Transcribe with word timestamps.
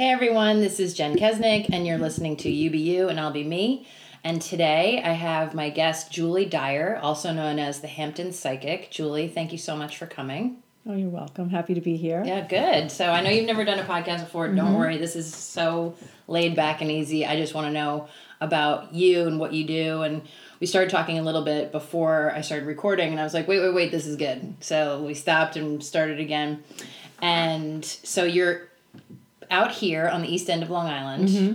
Hey 0.00 0.12
everyone, 0.12 0.62
this 0.62 0.80
is 0.80 0.94
Jen 0.94 1.14
Kesnick, 1.14 1.68
and 1.70 1.86
you're 1.86 1.98
listening 1.98 2.34
to 2.38 2.48
UBU, 2.48 3.10
and 3.10 3.20
I'll 3.20 3.32
be 3.32 3.44
me. 3.44 3.86
And 4.24 4.40
today 4.40 5.02
I 5.04 5.12
have 5.12 5.52
my 5.52 5.68
guest, 5.68 6.10
Julie 6.10 6.46
Dyer, 6.46 6.98
also 7.02 7.34
known 7.34 7.58
as 7.58 7.82
the 7.82 7.86
Hampton 7.86 8.32
Psychic. 8.32 8.90
Julie, 8.90 9.28
thank 9.28 9.52
you 9.52 9.58
so 9.58 9.76
much 9.76 9.98
for 9.98 10.06
coming. 10.06 10.62
Oh, 10.88 10.94
you're 10.94 11.10
welcome. 11.10 11.50
Happy 11.50 11.74
to 11.74 11.82
be 11.82 11.98
here. 11.98 12.24
Yeah, 12.24 12.46
good. 12.48 12.90
So 12.90 13.10
I 13.10 13.20
know 13.20 13.28
you've 13.28 13.44
never 13.44 13.62
done 13.62 13.78
a 13.78 13.84
podcast 13.84 14.20
before. 14.20 14.46
Mm-hmm. 14.46 14.56
Don't 14.56 14.74
worry, 14.78 14.96
this 14.96 15.16
is 15.16 15.34
so 15.34 15.94
laid 16.26 16.56
back 16.56 16.80
and 16.80 16.90
easy. 16.90 17.26
I 17.26 17.36
just 17.36 17.52
want 17.52 17.66
to 17.66 17.70
know 17.70 18.08
about 18.40 18.94
you 18.94 19.26
and 19.26 19.38
what 19.38 19.52
you 19.52 19.66
do. 19.66 20.00
And 20.00 20.22
we 20.60 20.66
started 20.66 20.88
talking 20.88 21.18
a 21.18 21.22
little 21.22 21.44
bit 21.44 21.72
before 21.72 22.32
I 22.34 22.40
started 22.40 22.64
recording, 22.64 23.10
and 23.10 23.20
I 23.20 23.24
was 23.24 23.34
like, 23.34 23.46
wait, 23.46 23.60
wait, 23.60 23.74
wait, 23.74 23.90
this 23.90 24.06
is 24.06 24.16
good. 24.16 24.54
So 24.60 25.02
we 25.02 25.12
stopped 25.12 25.56
and 25.56 25.84
started 25.84 26.20
again. 26.20 26.64
And 27.20 27.84
so 27.84 28.24
you're 28.24 28.70
out 29.50 29.72
here 29.72 30.08
on 30.08 30.22
the 30.22 30.32
east 30.32 30.48
end 30.48 30.62
of 30.62 30.70
Long 30.70 30.86
Island, 30.86 31.28
mm-hmm. 31.28 31.54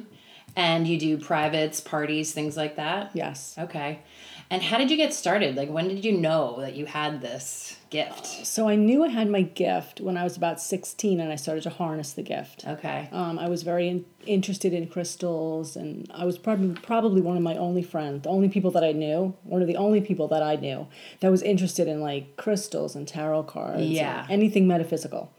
and 0.56 0.88
you 0.88 1.00
do 1.00 1.18
privates, 1.18 1.82
parties, 1.82 2.34
things 2.34 2.58
like 2.58 2.76
that. 2.76 3.12
Yes. 3.14 3.56
Okay. 3.58 4.02
And 4.48 4.62
how 4.62 4.78
did 4.78 4.92
you 4.92 4.98
get 4.98 5.12
started? 5.12 5.56
Like, 5.56 5.70
when 5.70 5.88
did 5.88 6.06
you 6.06 6.12
know 6.12 6.58
that 6.60 6.76
you 6.76 6.86
had 6.86 7.20
this 7.20 7.78
gift? 7.90 8.28
So 8.46 8.70
I 8.70 8.76
knew 8.76 9.04
I 9.04 9.08
had 9.08 9.28
my 9.28 9.42
gift 9.42 10.02
when 10.02 10.18
I 10.18 10.24
was 10.24 10.38
about 10.38 10.62
sixteen, 10.62 11.20
and 11.20 11.32
I 11.32 11.36
started 11.36 11.64
to 11.64 11.72
harness 11.72 12.14
the 12.14 12.22
gift. 12.22 12.64
Okay. 12.68 13.10
Um, 13.12 13.40
I 13.40 13.50
was 13.50 13.64
very 13.64 13.90
in- 13.90 14.06
interested 14.28 14.72
in 14.72 14.88
crystals, 14.88 15.76
and 15.76 16.08
I 16.14 16.26
was 16.26 16.38
probably 16.38 16.80
probably 16.80 17.22
one 17.22 17.38
of 17.38 17.42
my 17.42 17.56
only 17.56 17.82
friends, 17.82 18.22
the 18.22 18.30
only 18.30 18.50
people 18.50 18.70
that 18.72 18.84
I 18.84 18.92
knew, 18.92 19.36
one 19.44 19.64
of 19.64 19.68
the 19.68 19.78
only 19.78 20.00
people 20.00 20.28
that 20.28 20.44
I 20.44 20.58
knew 20.58 20.86
that 21.22 21.32
was 21.32 21.42
interested 21.42 21.88
in 21.88 22.00
like 22.00 22.38
crystals 22.38 22.96
and 22.96 23.08
tarot 23.08 23.44
cards, 23.44 23.82
yeah, 23.82 24.28
anything 24.30 24.68
metaphysical 24.68 25.34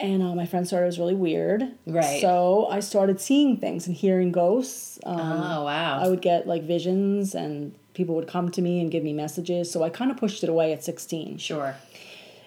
and 0.00 0.22
uh, 0.22 0.34
my 0.34 0.46
friend 0.46 0.66
started 0.66 0.84
it 0.84 0.86
was 0.86 0.98
really 0.98 1.14
weird. 1.14 1.64
Right. 1.86 2.20
So 2.20 2.66
I 2.68 2.80
started 2.80 3.20
seeing 3.20 3.56
things 3.56 3.86
and 3.86 3.96
hearing 3.96 4.32
ghosts. 4.32 4.98
Um, 5.04 5.18
oh 5.18 5.64
wow! 5.64 6.00
I 6.02 6.08
would 6.08 6.22
get 6.22 6.46
like 6.46 6.64
visions, 6.64 7.34
and 7.34 7.74
people 7.94 8.14
would 8.16 8.28
come 8.28 8.50
to 8.50 8.62
me 8.62 8.80
and 8.80 8.90
give 8.90 9.04
me 9.04 9.12
messages. 9.12 9.70
So 9.70 9.82
I 9.82 9.90
kind 9.90 10.10
of 10.10 10.16
pushed 10.16 10.42
it 10.42 10.48
away 10.48 10.72
at 10.72 10.82
sixteen. 10.82 11.38
Sure. 11.38 11.76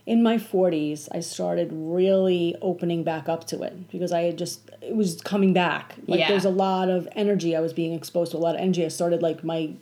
In 0.05 0.21
my 0.21 0.37
forties, 0.37 1.09
I 1.11 1.21
started 1.21 1.69
really 1.71 2.55
opening 2.61 3.03
back 3.03 3.27
up 3.27 3.47
to 3.47 3.63
it 3.63 3.89
because 3.89 4.11
I 4.11 4.21
had 4.21 4.37
just 4.37 4.69
it 4.81 4.95
was 4.95 5.19
coming 5.21 5.53
back. 5.53 5.95
Like 6.07 6.19
yeah. 6.19 6.27
there's 6.27 6.45
a 6.45 6.51
lot 6.51 6.89
of 6.89 7.07
energy. 7.13 7.55
I 7.55 7.59
was 7.59 7.73
being 7.73 7.93
exposed 7.93 8.31
to 8.31 8.37
a 8.37 8.39
lot 8.39 8.55
of 8.55 8.61
energy. 8.61 8.85
I 8.85 8.89
started 8.89 9.23
like 9.23 9.43
my 9.43 9.73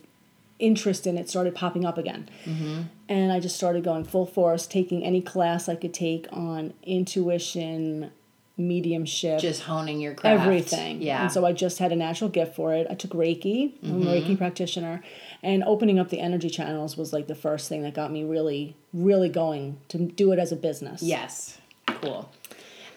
interest 0.58 1.06
in 1.06 1.18
it 1.18 1.28
started 1.28 1.54
popping 1.54 1.84
up 1.84 1.98
again. 1.98 2.28
Mm-hmm. 2.44 2.82
And 3.08 3.32
I 3.32 3.40
just 3.40 3.56
started 3.56 3.84
going 3.84 4.04
full 4.04 4.26
force, 4.26 4.66
taking 4.66 5.04
any 5.04 5.20
class 5.20 5.68
I 5.68 5.74
could 5.74 5.92
take 5.92 6.26
on 6.32 6.72
intuition, 6.82 8.10
mediumship. 8.56 9.40
Just 9.40 9.62
honing 9.62 10.00
your 10.00 10.14
craft. 10.14 10.42
Everything. 10.42 11.02
Yeah. 11.02 11.22
And 11.22 11.32
so 11.32 11.44
I 11.44 11.52
just 11.52 11.78
had 11.78 11.92
a 11.92 11.96
natural 11.96 12.30
gift 12.30 12.54
for 12.54 12.72
it. 12.72 12.86
I 12.88 12.94
took 12.94 13.10
Reiki. 13.10 13.72
Mm-hmm. 13.72 13.86
I'm 13.86 14.02
a 14.02 14.04
mm-hmm. 14.04 14.32
Reiki 14.32 14.38
practitioner. 14.38 15.02
And 15.42 15.64
opening 15.64 15.98
up 15.98 16.08
the 16.08 16.20
energy 16.20 16.48
channels 16.48 16.96
was 16.96 17.12
like 17.12 17.26
the 17.26 17.34
first 17.34 17.68
thing 17.68 17.82
that 17.82 17.94
got 17.94 18.12
me 18.12 18.24
really, 18.24 18.76
really 18.92 19.28
going 19.28 19.78
to 19.88 19.98
do 19.98 20.32
it 20.32 20.38
as 20.38 20.52
a 20.52 20.56
business. 20.56 21.02
Yes. 21.02 21.58
Cool. 21.86 22.30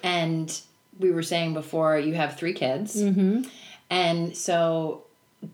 And 0.04 0.62
we 1.00 1.12
were 1.12 1.24
saying 1.24 1.54
before 1.54 1.98
you 1.98 2.14
have 2.14 2.38
three 2.38 2.54
kids. 2.54 2.96
Mm-hmm. 2.96 3.42
And 3.90 4.38
so 4.38 5.07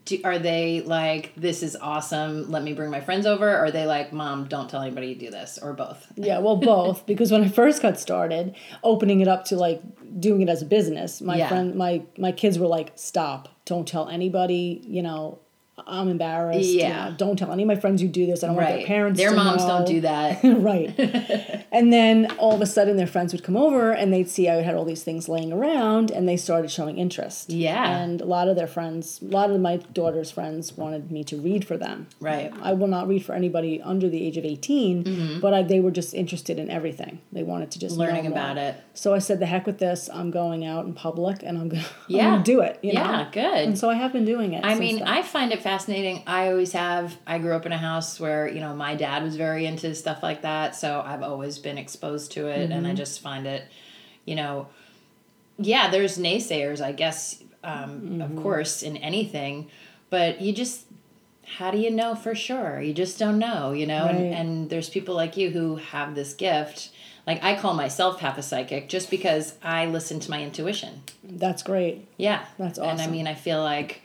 do, 0.04 0.18
are 0.24 0.38
they 0.38 0.80
like 0.80 1.32
this 1.36 1.62
is 1.62 1.76
awesome 1.76 2.50
let 2.50 2.62
me 2.62 2.72
bring 2.72 2.90
my 2.90 3.00
friends 3.00 3.26
over 3.26 3.48
or 3.48 3.56
are 3.56 3.70
they 3.70 3.84
like 3.84 4.12
mom 4.12 4.46
don't 4.46 4.68
tell 4.70 4.80
anybody 4.80 5.08
you 5.08 5.14
do 5.14 5.30
this 5.30 5.58
or 5.60 5.74
both 5.74 6.06
yeah 6.16 6.38
well 6.38 6.56
both 6.56 7.04
because 7.06 7.30
when 7.30 7.42
i 7.42 7.48
first 7.48 7.82
got 7.82 7.98
started 7.98 8.54
opening 8.82 9.20
it 9.20 9.28
up 9.28 9.44
to 9.44 9.56
like 9.56 9.82
doing 10.18 10.40
it 10.40 10.48
as 10.48 10.62
a 10.62 10.66
business 10.66 11.20
my 11.20 11.36
yeah. 11.36 11.48
friend 11.48 11.74
my 11.74 12.02
my 12.16 12.32
kids 12.32 12.58
were 12.58 12.66
like 12.66 12.92
stop 12.94 13.48
don't 13.66 13.86
tell 13.86 14.08
anybody 14.08 14.80
you 14.84 15.02
know 15.02 15.38
I'm 15.86 16.08
embarrassed. 16.08 16.68
Yeah. 16.68 17.10
Know, 17.10 17.16
don't 17.16 17.36
tell 17.36 17.50
any 17.52 17.62
of 17.62 17.66
my 17.66 17.74
friends 17.74 18.00
you 18.00 18.08
do 18.08 18.26
this. 18.26 18.44
I 18.44 18.48
don't 18.48 18.56
right. 18.56 18.70
want 18.70 18.78
their 18.78 18.86
parents 18.86 19.20
Their 19.20 19.34
moms 19.34 19.62
know. 19.62 19.68
don't 19.68 19.86
do 19.86 20.00
that. 20.02 20.40
right. 20.44 21.64
and 21.72 21.92
then 21.92 22.30
all 22.38 22.54
of 22.54 22.60
a 22.60 22.66
sudden 22.66 22.96
their 22.96 23.06
friends 23.06 23.32
would 23.32 23.42
come 23.42 23.56
over 23.56 23.90
and 23.90 24.12
they'd 24.12 24.28
see 24.28 24.48
I 24.48 24.62
had 24.62 24.74
all 24.74 24.84
these 24.84 25.02
things 25.02 25.28
laying 25.28 25.52
around 25.52 26.10
and 26.10 26.28
they 26.28 26.36
started 26.36 26.70
showing 26.70 26.98
interest. 26.98 27.50
Yeah. 27.50 27.98
And 27.98 28.20
a 28.20 28.24
lot 28.24 28.48
of 28.48 28.56
their 28.56 28.66
friends, 28.66 29.20
a 29.20 29.26
lot 29.26 29.50
of 29.50 29.60
my 29.60 29.76
daughter's 29.76 30.30
friends 30.30 30.76
wanted 30.76 31.10
me 31.10 31.24
to 31.24 31.36
read 31.36 31.66
for 31.66 31.76
them. 31.76 32.06
Right. 32.20 32.52
I 32.62 32.72
will 32.72 32.88
not 32.88 33.08
read 33.08 33.24
for 33.24 33.34
anybody 33.34 33.82
under 33.82 34.08
the 34.08 34.24
age 34.24 34.36
of 34.36 34.44
18, 34.44 35.04
mm-hmm. 35.04 35.40
but 35.40 35.54
I, 35.54 35.62
they 35.62 35.80
were 35.80 35.90
just 35.90 36.14
interested 36.14 36.58
in 36.58 36.70
everything. 36.70 37.20
They 37.32 37.42
wanted 37.42 37.72
to 37.72 37.78
just 37.80 37.96
learning 37.96 38.26
about 38.26 38.58
it. 38.58 38.76
So 38.94 39.12
I 39.12 39.18
said, 39.18 39.40
the 39.40 39.46
heck 39.46 39.66
with 39.66 39.78
this. 39.78 40.08
I'm 40.12 40.30
going 40.30 40.64
out 40.64 40.86
in 40.86 40.94
public 40.94 41.42
and 41.42 41.58
I'm 41.58 41.68
going 41.68 41.84
yeah. 42.08 42.36
to 42.36 42.42
do 42.42 42.60
it. 42.60 42.78
You 42.82 42.92
know? 42.92 43.00
Yeah, 43.00 43.28
good. 43.32 43.68
And 43.68 43.78
so 43.78 43.90
I 43.90 43.94
have 43.94 44.12
been 44.12 44.24
doing 44.24 44.52
it. 44.52 44.64
I 44.64 44.76
mean, 44.76 45.02
I 45.02 45.22
find 45.22 45.52
it 45.52 45.63
fascinating. 45.64 46.22
I 46.26 46.50
always 46.50 46.72
have. 46.72 47.16
I 47.26 47.38
grew 47.38 47.54
up 47.54 47.64
in 47.64 47.72
a 47.72 47.78
house 47.78 48.20
where 48.20 48.46
you 48.46 48.60
know 48.60 48.74
my 48.74 48.94
dad 48.94 49.22
was 49.22 49.34
very 49.34 49.64
into 49.64 49.94
stuff 49.94 50.22
like 50.22 50.42
that, 50.42 50.76
so 50.76 51.02
I've 51.04 51.22
always 51.22 51.58
been 51.58 51.78
exposed 51.78 52.32
to 52.32 52.46
it, 52.48 52.64
mm-hmm. 52.64 52.72
and 52.72 52.86
I 52.86 52.90
mm-hmm. 52.90 52.98
just 52.98 53.20
find 53.20 53.46
it, 53.46 53.64
you 54.26 54.36
know, 54.36 54.68
yeah. 55.58 55.90
There's 55.90 56.18
naysayers, 56.18 56.82
I 56.82 56.92
guess, 56.92 57.42
um, 57.64 58.00
mm-hmm. 58.00 58.20
of 58.20 58.36
course, 58.42 58.82
in 58.82 58.98
anything, 58.98 59.70
but 60.10 60.42
you 60.42 60.52
just 60.52 60.84
how 61.46 61.70
do 61.70 61.78
you 61.78 61.90
know 61.90 62.14
for 62.14 62.34
sure? 62.34 62.80
You 62.80 62.92
just 62.92 63.18
don't 63.18 63.38
know, 63.38 63.72
you 63.72 63.86
know. 63.86 64.04
Right. 64.04 64.14
And, 64.14 64.34
and 64.34 64.70
there's 64.70 64.90
people 64.90 65.14
like 65.14 65.36
you 65.36 65.50
who 65.50 65.76
have 65.76 66.14
this 66.14 66.34
gift. 66.34 66.90
Like 67.26 67.42
I 67.42 67.56
call 67.56 67.72
myself 67.72 68.20
half 68.20 68.36
a 68.36 68.42
psychic 68.42 68.90
just 68.90 69.10
because 69.10 69.54
I 69.62 69.86
listen 69.86 70.20
to 70.20 70.30
my 70.30 70.42
intuition. 70.42 71.02
That's 71.22 71.62
great. 71.62 72.06
Yeah, 72.18 72.44
that's 72.58 72.78
awesome. 72.78 72.90
And 72.90 73.00
I 73.00 73.06
mean, 73.06 73.26
I 73.26 73.34
feel 73.34 73.62
like 73.62 74.02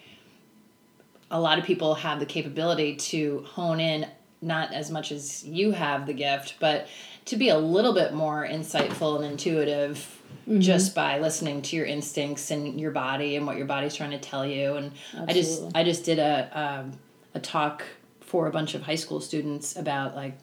a 1.32 1.40
lot 1.40 1.60
of 1.60 1.66
people 1.66 1.96
have 1.96 2.20
the 2.20 2.26
capability 2.26 2.96
to 2.96 3.44
hone 3.48 3.80
in 3.80 4.08
not 4.42 4.74
as 4.74 4.90
much 4.90 5.12
as 5.12 5.44
you 5.44 5.72
have 5.72 6.06
the 6.06 6.14
gift 6.14 6.56
but 6.60 6.88
to 7.26 7.36
be 7.36 7.50
a 7.50 7.58
little 7.58 7.94
bit 7.94 8.14
more 8.14 8.48
insightful 8.48 9.18
and 9.18 9.26
intuitive 9.26 10.22
mm-hmm. 10.48 10.60
just 10.60 10.96
by 10.96 11.20
listening 11.20 11.62
to 11.62 11.76
your 11.76 11.86
instincts 11.86 12.52
and 12.52 12.80
your 12.80 12.92
body 12.92 13.36
and 13.36 13.46
what 13.46 13.58
your 13.58 13.66
body's 13.66 13.96
trying 13.96 14.12
to 14.12 14.20
tell 14.20 14.46
you 14.46 14.76
and 14.76 14.92
Absolutely. 15.14 15.28
i 15.28 15.34
just 15.34 15.64
i 15.76 15.84
just 15.84 16.06
did 16.06 16.20
a 16.20 16.50
um, 16.60 16.94
a 17.34 17.40
talk 17.40 17.84
for 18.22 18.48
a 18.48 18.52
bunch 18.52 18.76
of 18.76 18.84
high 18.84 18.96
school 18.96 19.20
students 19.20 19.76
about 19.76 20.16
like 20.16 20.38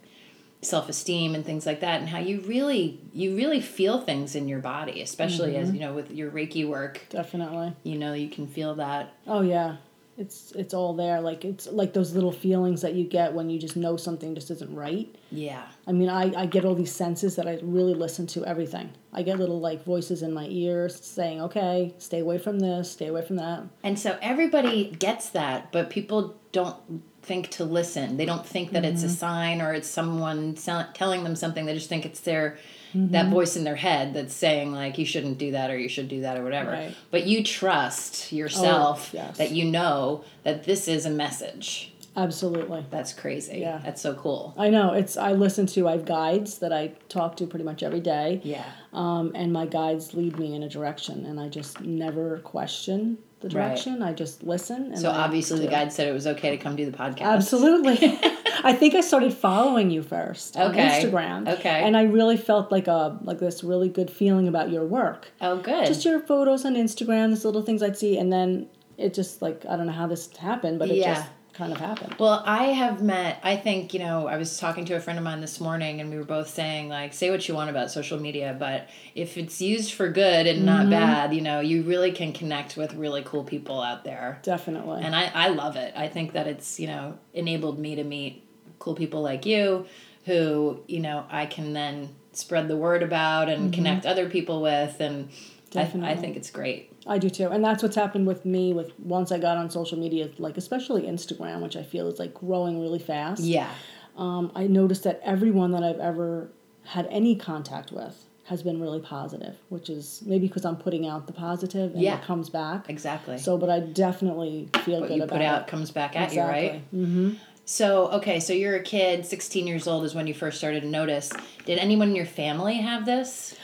self-esteem 0.63 1.35
and 1.35 1.45
things 1.45 1.67
like 1.67 1.81
that 1.81 2.01
and 2.01 2.09
how 2.09 2.19
you 2.19 2.41
really 2.41 3.01
you 3.13 3.37
really 3.37 3.61
feel 3.61 4.01
things 4.01 4.35
in 4.35 4.49
your 4.49 4.59
body 4.59 5.01
especially 5.01 5.53
mm-hmm. 5.53 5.63
as 5.63 5.73
you 5.73 5.79
know 5.79 5.93
with 5.93 6.11
your 6.11 6.31
reiki 6.31 6.67
work 6.67 7.03
definitely 7.11 7.73
you 7.85 7.97
know 7.97 8.15
you 8.15 8.29
can 8.29 8.47
feel 8.47 8.75
that 8.75 9.13
oh 9.27 9.43
yeah 9.43 9.77
it's 10.19 10.53
it's 10.53 10.73
all 10.73 10.95
there. 10.95 11.21
Like 11.21 11.45
it's 11.45 11.67
like 11.67 11.93
those 11.93 12.15
little 12.15 12.33
feelings 12.33 12.83
that 12.83 12.95
you 12.95 13.05
get 13.05 13.35
when 13.35 13.51
you 13.51 13.59
just 13.59 13.77
know 13.77 13.97
something 13.97 14.35
just 14.35 14.51
isn't 14.51 14.75
right. 14.75 15.15
Yeah. 15.31 15.65
I 15.87 15.93
mean 15.93 16.09
i 16.09 16.33
i 16.35 16.47
get 16.47 16.65
all 16.65 16.75
these 16.75 16.93
senses 16.93 17.37
that 17.37 17.47
i 17.47 17.59
really 17.63 17.95
listen 17.95 18.27
to 18.29 18.45
everything. 18.45 18.91
I 19.13 19.23
get 19.23 19.39
little 19.39 19.61
like 19.61 19.85
voices 19.85 20.23
in 20.23 20.33
my 20.33 20.47
ears 20.47 20.99
saying 21.05 21.41
okay 21.43 21.95
stay 21.99 22.21
away 22.21 22.39
from 22.39 22.61
this 22.61 22.93
stay 22.93 23.09
away 23.09 23.25
from 23.25 23.37
that. 23.37 23.65
And 23.83 23.99
so 23.99 24.19
everybody 24.23 24.91
gets 24.99 25.31
that 25.31 25.73
but 25.73 25.91
people 25.91 26.37
don't 26.53 26.77
think 27.23 27.51
to 27.51 27.65
listen. 27.65 28.17
They 28.17 28.25
don't 28.25 28.47
think 28.47 28.71
that 28.71 28.85
mm-hmm. 28.85 28.95
it's 28.95 29.03
a 29.03 29.07
mm-hmm. 29.07 29.15
sign 29.15 29.61
or 29.61 29.75
it's 29.75 29.89
someone 29.89 30.55
telling 30.95 31.25
them 31.25 31.35
something. 31.35 31.67
They 31.67 31.75
just 31.75 31.89
think 31.89 32.07
it's 32.07 32.21
their 32.21 32.57
mm-hmm. 32.97 33.13
that 33.13 33.29
voice 33.29 33.57
in 33.57 33.65
their 33.65 33.77
head 33.77 34.15
that's 34.15 34.35
saying 34.35 34.73
like 34.73 34.99
you 34.99 35.07
shouldn't 35.07 35.39
do 35.39 35.53
that 35.53 35.71
or 35.71 35.79
you 35.79 35.89
should 35.89 36.09
do 36.09 36.23
that 36.23 36.37
or 36.39 36.45
whatever. 36.45 36.71
Right. 36.71 36.95
But 37.11 37.27
you 37.27 37.45
trust 37.45 38.33
yourself 38.33 39.11
oh, 39.15 39.19
yes. 39.19 39.39
that 39.39 39.53
you 39.53 39.65
know 39.65 40.25
that 40.43 40.65
this 40.65 40.89
is 40.89 41.07
a 41.07 41.11
message. 41.11 41.93
Absolutely. 42.17 42.87
That's 42.91 43.13
crazy. 43.13 43.59
Yeah. 43.59 43.81
That's 43.85 44.01
so 44.01 44.15
cool. 44.15 44.55
I 44.57 44.71
know. 44.71 44.95
It's 44.95 45.19
I 45.19 45.33
listen 45.33 45.67
to 45.67 45.87
I 45.87 45.93
have 45.93 46.07
guides 46.07 46.59
that 46.59 46.73
I 46.73 46.93
talk 47.09 47.37
to 47.37 47.47
pretty 47.47 47.65
much 47.65 47.83
every 47.83 48.01
day. 48.01 48.41
Yeah. 48.43 48.65
Um, 48.95 49.33
and 49.35 49.53
my 49.53 49.67
guides 49.67 50.15
lead 50.15 50.39
me 50.39 50.55
in 50.55 50.63
a 50.63 50.69
direction 50.69 51.27
and 51.27 51.39
I 51.39 51.49
just 51.49 51.83
never 51.83 52.39
question 52.39 53.19
the 53.41 53.51
direction. 53.51 54.01
Right. 54.01 54.11
I 54.11 54.13
just 54.15 54.43
listen. 54.43 54.93
And 54.93 54.99
so 54.99 55.11
obviously 55.11 55.61
the 55.61 55.69
guide 55.69 55.93
said 55.93 56.09
it 56.09 56.13
was 56.13 56.27
okay 56.27 56.51
to 56.51 56.57
come 56.57 56.75
do 56.75 56.91
the 56.91 56.97
podcast. 56.97 57.21
Absolutely. 57.21 57.97
I 58.65 58.73
think 58.73 58.95
I 58.95 59.01
started 59.01 59.33
following 59.33 59.91
you 59.91 60.03
first 60.03 60.57
on. 60.57 60.75
Instagram. 60.75 61.49
Okay. 61.49 61.83
And 61.83 61.97
I 61.97 62.03
really 62.05 62.37
felt 62.37 62.71
like 62.71 62.89
a 62.89 63.19
like 63.23 63.39
this 63.39 63.65
really 63.65 63.89
good 63.89 64.11
feeling 64.11 64.49
about 64.49 64.71
your 64.71 64.85
work. 64.85 65.29
Oh, 65.41 65.59
good. 65.59 65.87
Just 65.87 66.05
your 66.05 66.21
photos 66.21 66.65
on 66.65 66.75
Instagram, 66.75 67.31
these 67.31 67.45
little 67.45 67.63
things 67.63 67.83
I'd 67.83 67.97
see, 67.97 68.19
and 68.19 68.33
then 68.33 68.69
it 68.99 69.15
just 69.15 69.43
like 69.43 69.65
I 69.67 69.77
don't 69.77 69.87
know 69.87 69.93
how 69.93 70.07
this 70.07 70.35
happened, 70.37 70.79
but 70.79 70.91
it 70.91 70.97
yeah. 70.97 71.15
just 71.15 71.29
kind 71.57 71.73
of 71.73 71.79
happened. 71.79 72.15
Well, 72.19 72.43
I 72.45 72.65
have 72.65 73.03
met, 73.03 73.41
I 73.43 73.57
think, 73.57 73.95
you 73.95 74.01
know, 74.01 74.27
I 74.27 74.37
was 74.37 74.59
talking 74.59 74.85
to 74.87 74.95
a 74.95 75.01
friend 75.01 75.19
of 75.19 75.25
mine 75.25 75.41
this 75.41 75.59
morning 75.59 76.01
and 76.01 76.11
we 76.11 76.19
were 76.19 76.25
both 76.25 76.49
saying, 76.49 76.89
like, 76.89 77.15
say 77.15 77.31
what 77.31 77.49
you 77.49 77.55
want 77.55 77.71
about 77.71 77.91
social 77.91 78.21
media, 78.21 78.55
but 78.59 78.89
if 79.15 79.39
it's 79.39 79.61
used 79.61 79.95
for 79.95 80.09
good 80.09 80.47
and 80.47 80.67
not 80.67 80.83
mm-hmm. 80.83 80.91
bad, 80.91 81.35
you 81.35 81.41
know, 81.41 81.61
you 81.61 81.83
really 81.83 82.13
can 82.13 82.33
connect 82.33 82.77
with 82.77 82.95
really 82.95 83.23
cool 83.25 83.43
people 83.43 83.81
out 83.81 84.05
there. 84.05 84.39
Definitely. 84.43 85.03
And 85.03 85.17
I, 85.17 85.31
I 85.35 85.49
love 85.49 85.77
it. 85.77 85.95
I 85.97 86.09
think 86.09 86.35
that 86.35 86.47
it's, 86.47 86.79
you 86.79 86.89
know, 86.89 87.19
enabled 87.33 87.79
me 87.79 87.97
to 87.97 88.05
meet 88.05 88.46
cool 88.79 88.95
people 88.95 89.23
like 89.23 89.47
you 89.47 89.87
who, 90.25 90.81
you 90.89 91.01
know, 91.01 91.25
I 91.31 91.47
can 91.47 91.73
then 91.73 92.15
spread 92.33 92.69
the 92.69 92.77
word 92.77 93.03
about 93.03 93.49
and 93.49 93.65
mm-hmm. 93.65 93.73
connect 93.73 94.07
other 94.07 94.29
people 94.29 94.61
with 94.61 95.01
and 95.01 95.31
Definitely. 95.71 96.09
I, 96.09 96.13
I 96.13 96.17
think 96.17 96.37
it's 96.37 96.51
great. 96.51 96.93
I 97.07 97.19
do 97.19 97.29
too. 97.29 97.49
And 97.49 97.65
that's 97.65 97.83
what's 97.83 97.97
happened 97.97 98.27
with 98.27 98.45
me 98.45 98.73
with 98.73 98.99
once 99.01 99.33
I 99.33 99.39
got 99.39 99.57
on 99.57 99.71
social 99.71 99.99
media, 99.99 100.31
like 100.39 100.57
especially 100.57 101.03
Instagram, 101.03 101.61
which 101.61 101.77
I 101.77 101.83
feel 101.83 102.09
is 102.09 102.19
like 102.19 102.35
growing 102.35 102.81
really 102.81 102.99
fast. 102.99 103.43
Yeah. 103.43 103.71
Um, 104.17 104.51
I 104.55 104.67
noticed 104.67 105.05
that 105.05 105.21
everyone 105.23 105.73
that 105.73 105.83
I've 105.83 106.01
ever 106.01 106.51
had 106.85 107.07
any 107.11 107.37
contact 107.37 107.93
with 107.93 108.25
has 108.45 108.63
been 108.63 108.81
really 108.81 109.01
positive, 109.01 109.57
which 109.69 109.91
is 109.91 110.23
maybe 110.25 110.47
because 110.47 110.65
I'm 110.65 110.77
putting 110.77 111.07
out 111.07 111.27
the 111.27 111.33
positive 111.33 111.93
and 111.93 112.01
yeah. 112.01 112.19
it 112.19 112.23
comes 112.23 112.49
back. 112.49 112.89
Exactly. 112.89 113.39
So, 113.39 113.59
but 113.59 113.69
I 113.69 113.81
definitely 113.81 114.69
feel 114.85 115.01
what 115.01 115.09
good 115.09 115.17
you 115.17 115.25
about 115.25 115.37
put 115.37 115.45
out 115.45 115.63
it. 115.63 115.67
comes 115.67 115.91
back 115.91 116.17
at 116.17 116.29
exactly. 116.29 116.65
you, 116.65 116.73
right? 116.73 116.95
Mm-hmm. 116.95 117.35
So, 117.69 118.07
okay, 118.13 118.39
so 118.39 118.53
you're 118.53 118.77
a 118.77 118.83
kid, 118.83 119.27
16 119.27 119.67
years 119.67 119.89
old 119.89 120.05
is 120.05 120.15
when 120.15 120.29
you 120.29 120.35
first 120.35 120.57
started 120.57 120.83
to 120.83 120.87
notice. 120.87 121.33
Did 121.65 121.79
anyone 121.79 122.11
in 122.11 122.15
your 122.15 122.25
family 122.25 122.77
have 122.77 123.05
this? 123.05 123.57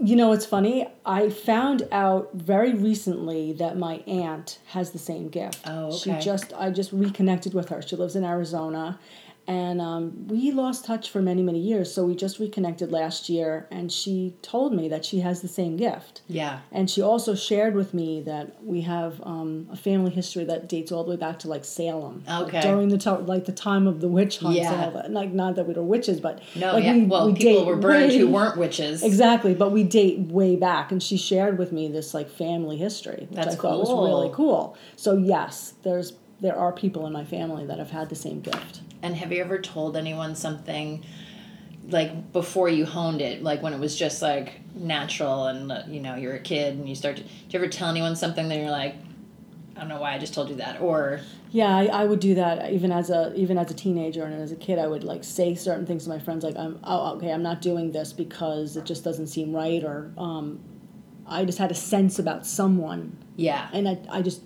You 0.00 0.14
know, 0.14 0.30
it's 0.30 0.46
funny. 0.46 0.86
I 1.04 1.28
found 1.28 1.88
out 1.90 2.30
very 2.32 2.72
recently 2.72 3.52
that 3.54 3.76
my 3.76 3.96
aunt 4.06 4.60
has 4.66 4.92
the 4.92 4.98
same 5.00 5.28
gift. 5.28 5.60
Oh, 5.66 5.88
okay. 5.88 5.96
She 5.96 6.24
just, 6.24 6.52
I 6.56 6.70
just 6.70 6.92
reconnected 6.92 7.52
with 7.52 7.70
her. 7.70 7.82
She 7.82 7.96
lives 7.96 8.14
in 8.14 8.22
Arizona, 8.22 9.00
and 9.48 9.80
um, 9.80 10.28
we 10.28 10.52
lost 10.52 10.84
touch 10.84 11.08
for 11.10 11.22
many 11.22 11.42
many 11.42 11.58
years. 11.58 11.92
So 11.92 12.04
we 12.04 12.14
just 12.14 12.38
reconnected 12.38 12.92
last 12.92 13.30
year 13.30 13.66
and 13.70 13.90
she 13.90 14.34
told 14.42 14.74
me 14.74 14.88
that 14.90 15.06
she 15.06 15.20
has 15.20 15.40
the 15.40 15.48
same 15.48 15.78
gift. 15.78 16.20
Yeah. 16.28 16.60
And 16.70 16.90
she 16.90 17.00
also 17.00 17.34
shared 17.34 17.74
with 17.74 17.94
me 17.94 18.20
that 18.22 18.62
we 18.62 18.82
have 18.82 19.22
um, 19.24 19.66
a 19.72 19.76
family 19.76 20.10
history 20.10 20.44
that 20.44 20.68
dates 20.68 20.92
all 20.92 21.02
the 21.02 21.10
way 21.10 21.16
back 21.16 21.38
to 21.40 21.48
like 21.48 21.64
salem. 21.64 22.22
Okay. 22.28 22.58
like 22.58 22.62
during 22.62 22.90
the 22.90 22.98
time 22.98 23.24
like 23.26 23.46
the 23.46 23.52
time 23.52 23.86
of 23.86 24.02
the 24.02 24.08
witch 24.08 24.38
hunts 24.38 24.58
yeah. 24.58 24.70
and 24.70 24.84
all 24.84 24.90
that. 25.02 25.10
Like 25.10 25.32
not 25.32 25.56
that 25.56 25.66
we 25.66 25.72
were 25.72 25.82
witches 25.82 26.20
but 26.20 26.42
no 26.54 26.74
like 26.74 26.84
yeah. 26.84 26.92
we, 26.92 27.04
well 27.04 27.32
we 27.32 27.34
people 27.34 27.64
were 27.64 27.76
burned 27.76 28.10
way, 28.10 28.18
who 28.18 28.28
weren't 28.28 28.58
witches. 28.58 29.02
Exactly. 29.02 29.54
But 29.54 29.72
we 29.72 29.82
date 29.82 30.18
way 30.18 30.56
back. 30.56 30.92
And 30.92 31.02
she 31.02 31.16
shared 31.16 31.56
with 31.56 31.72
me 31.72 31.88
this 31.88 32.12
like 32.12 32.28
family 32.28 32.76
history 32.76 33.26
which 33.30 33.36
That's 33.36 33.46
i 33.46 33.50
thought 33.52 33.60
cool. 33.60 33.78
was 33.78 34.08
really 34.10 34.30
cool. 34.34 34.76
So 34.96 35.16
yes 35.16 35.72
there's 35.84 36.12
there 36.40 36.56
are 36.56 36.70
people 36.70 37.06
in 37.06 37.14
my 37.14 37.24
family 37.24 37.64
that 37.64 37.78
have 37.78 37.90
had 37.90 38.10
the 38.10 38.14
same 38.14 38.40
gift 38.40 38.82
and 39.02 39.14
have 39.16 39.32
you 39.32 39.40
ever 39.40 39.58
told 39.58 39.96
anyone 39.96 40.34
something 40.34 41.04
like 41.88 42.32
before 42.32 42.68
you 42.68 42.84
honed 42.84 43.22
it, 43.22 43.42
like 43.42 43.62
when 43.62 43.72
it 43.72 43.80
was 43.80 43.96
just 43.96 44.20
like 44.20 44.60
natural 44.74 45.46
and 45.46 45.92
you 45.92 46.00
know 46.00 46.14
you're 46.16 46.34
a 46.34 46.40
kid 46.40 46.74
and 46.74 46.88
you 46.88 46.94
start 46.94 47.16
to? 47.16 47.22
Do 47.22 47.28
you 47.50 47.58
ever 47.58 47.68
tell 47.68 47.88
anyone 47.88 48.16
something 48.16 48.48
that 48.48 48.58
you're 48.58 48.70
like, 48.70 48.94
I 49.76 49.80
don't 49.80 49.88
know 49.88 50.00
why 50.00 50.14
I 50.14 50.18
just 50.18 50.34
told 50.34 50.48
you 50.50 50.56
that, 50.56 50.80
or 50.80 51.20
yeah, 51.50 51.74
I, 51.74 51.86
I 51.86 52.04
would 52.04 52.20
do 52.20 52.34
that 52.34 52.72
even 52.72 52.92
as 52.92 53.10
a 53.10 53.32
even 53.34 53.56
as 53.56 53.70
a 53.70 53.74
teenager 53.74 54.24
and 54.24 54.34
as 54.34 54.52
a 54.52 54.56
kid. 54.56 54.78
I 54.78 54.86
would 54.86 55.04
like 55.04 55.24
say 55.24 55.54
certain 55.54 55.86
things 55.86 56.04
to 56.04 56.10
my 56.10 56.18
friends, 56.18 56.44
like 56.44 56.56
I'm 56.56 56.78
oh 56.84 57.16
okay, 57.16 57.32
I'm 57.32 57.42
not 57.42 57.62
doing 57.62 57.92
this 57.92 58.12
because 58.12 58.76
it 58.76 58.84
just 58.84 59.04
doesn't 59.04 59.28
seem 59.28 59.54
right, 59.54 59.82
or 59.82 60.12
um, 60.18 60.60
I 61.26 61.44
just 61.44 61.58
had 61.58 61.70
a 61.70 61.74
sense 61.76 62.18
about 62.18 62.46
someone. 62.46 63.16
Yeah, 63.36 63.68
and 63.72 63.88
I 63.88 63.98
I 64.10 64.22
just 64.22 64.42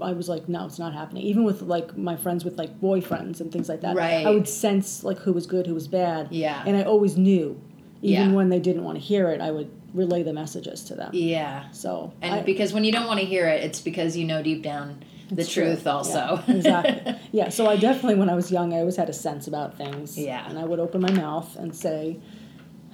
I 0.00 0.12
was 0.12 0.28
like, 0.28 0.48
no, 0.48 0.66
it's 0.66 0.78
not 0.78 0.92
happening. 0.92 1.24
Even 1.24 1.44
with 1.44 1.62
like 1.62 1.96
my 1.96 2.16
friends 2.16 2.44
with 2.44 2.58
like 2.58 2.80
boyfriends 2.80 3.40
and 3.40 3.52
things 3.52 3.68
like 3.68 3.80
that, 3.82 3.96
right. 3.96 4.26
I 4.26 4.30
would 4.30 4.48
sense 4.48 5.04
like 5.04 5.18
who 5.18 5.32
was 5.32 5.46
good, 5.46 5.66
who 5.66 5.74
was 5.74 5.88
bad. 5.88 6.28
Yeah. 6.30 6.62
And 6.66 6.76
I 6.76 6.82
always 6.82 7.16
knew, 7.16 7.60
even 8.02 8.30
yeah. 8.30 8.36
when 8.36 8.48
they 8.48 8.58
didn't 8.58 8.84
want 8.84 8.98
to 8.98 9.04
hear 9.04 9.28
it, 9.30 9.40
I 9.40 9.50
would 9.50 9.70
relay 9.94 10.22
the 10.22 10.32
messages 10.32 10.84
to 10.84 10.94
them. 10.94 11.10
Yeah. 11.12 11.70
So. 11.70 12.12
And 12.22 12.34
I, 12.34 12.42
because 12.42 12.72
when 12.72 12.84
you 12.84 12.92
don't 12.92 13.06
want 13.06 13.20
to 13.20 13.26
hear 13.26 13.46
it, 13.46 13.62
it's 13.62 13.80
because 13.80 14.16
you 14.16 14.24
know 14.24 14.42
deep 14.42 14.62
down 14.62 15.04
the 15.30 15.44
truth 15.44 15.82
true. 15.82 15.92
also. 15.92 16.42
Yeah, 16.46 16.54
exactly. 16.54 17.14
yeah. 17.32 17.48
So 17.48 17.66
I 17.66 17.76
definitely, 17.76 18.16
when 18.16 18.28
I 18.28 18.34
was 18.34 18.50
young, 18.50 18.74
I 18.74 18.78
always 18.78 18.96
had 18.96 19.08
a 19.08 19.12
sense 19.12 19.46
about 19.46 19.76
things. 19.76 20.18
Yeah. 20.18 20.48
And 20.48 20.58
I 20.58 20.64
would 20.64 20.80
open 20.80 21.00
my 21.00 21.12
mouth 21.12 21.56
and 21.56 21.74
say 21.74 22.18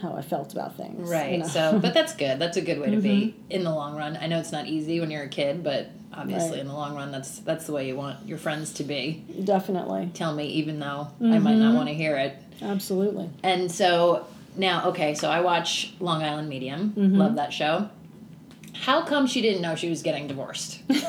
how 0.01 0.15
I 0.15 0.23
felt 0.23 0.53
about 0.53 0.77
things. 0.77 1.09
Right. 1.09 1.33
You 1.33 1.39
know? 1.39 1.49
So, 1.49 1.79
but 1.83 1.95
that's 1.95 2.15
good. 2.15 2.39
That's 2.39 2.57
a 2.57 2.63
good 2.63 2.79
way 2.79 2.87
to 2.91 2.93
mm-hmm. 2.93 3.03
be 3.03 3.37
in 3.51 3.65
the 3.65 3.73
long 3.73 3.97
run. 3.97 4.17
I 4.21 4.27
know 4.27 4.39
it's 4.39 4.53
not 4.53 4.67
easy 4.67 5.01
when 5.01 5.11
you're 5.11 5.25
a 5.25 5.29
kid, 5.29 5.65
but 5.65 5.91
obviously 6.13 6.53
right. 6.53 6.61
in 6.61 6.67
the 6.67 6.73
long 6.73 6.95
run 6.95 7.13
that's 7.13 7.39
that's 7.41 7.67
the 7.67 7.73
way 7.73 7.87
you 7.87 7.97
want 7.97 8.27
your 8.27 8.39
friends 8.39 8.73
to 8.73 8.85
be 8.85 9.25
definitely 9.45 10.11
tell 10.15 10.35
me 10.35 10.47
even 10.47 10.79
though 10.79 11.09
mm-hmm. 11.21 11.33
i 11.33 11.39
might 11.39 11.55
not 11.55 11.69
mm-hmm. 11.69 11.77
want 11.77 11.89
to 11.89 11.95
hear 11.95 12.17
it 12.17 12.37
absolutely 12.63 13.29
and 13.43 13.71
so 13.71 14.27
now 14.57 14.89
okay 14.89 15.15
so 15.15 15.31
i 15.31 15.41
watch 15.41 15.95
long 16.01 16.23
island 16.23 16.49
medium 16.49 16.91
mm-hmm. 16.91 17.17
love 17.17 17.37
that 17.37 17.53
show 17.53 17.89
how 18.75 19.03
come 19.03 19.27
she 19.27 19.41
didn't 19.41 19.61
know 19.61 19.75
she 19.75 19.91
was 19.91 20.03
getting 20.03 20.27
divorced 20.27 20.81
like 20.89 21.03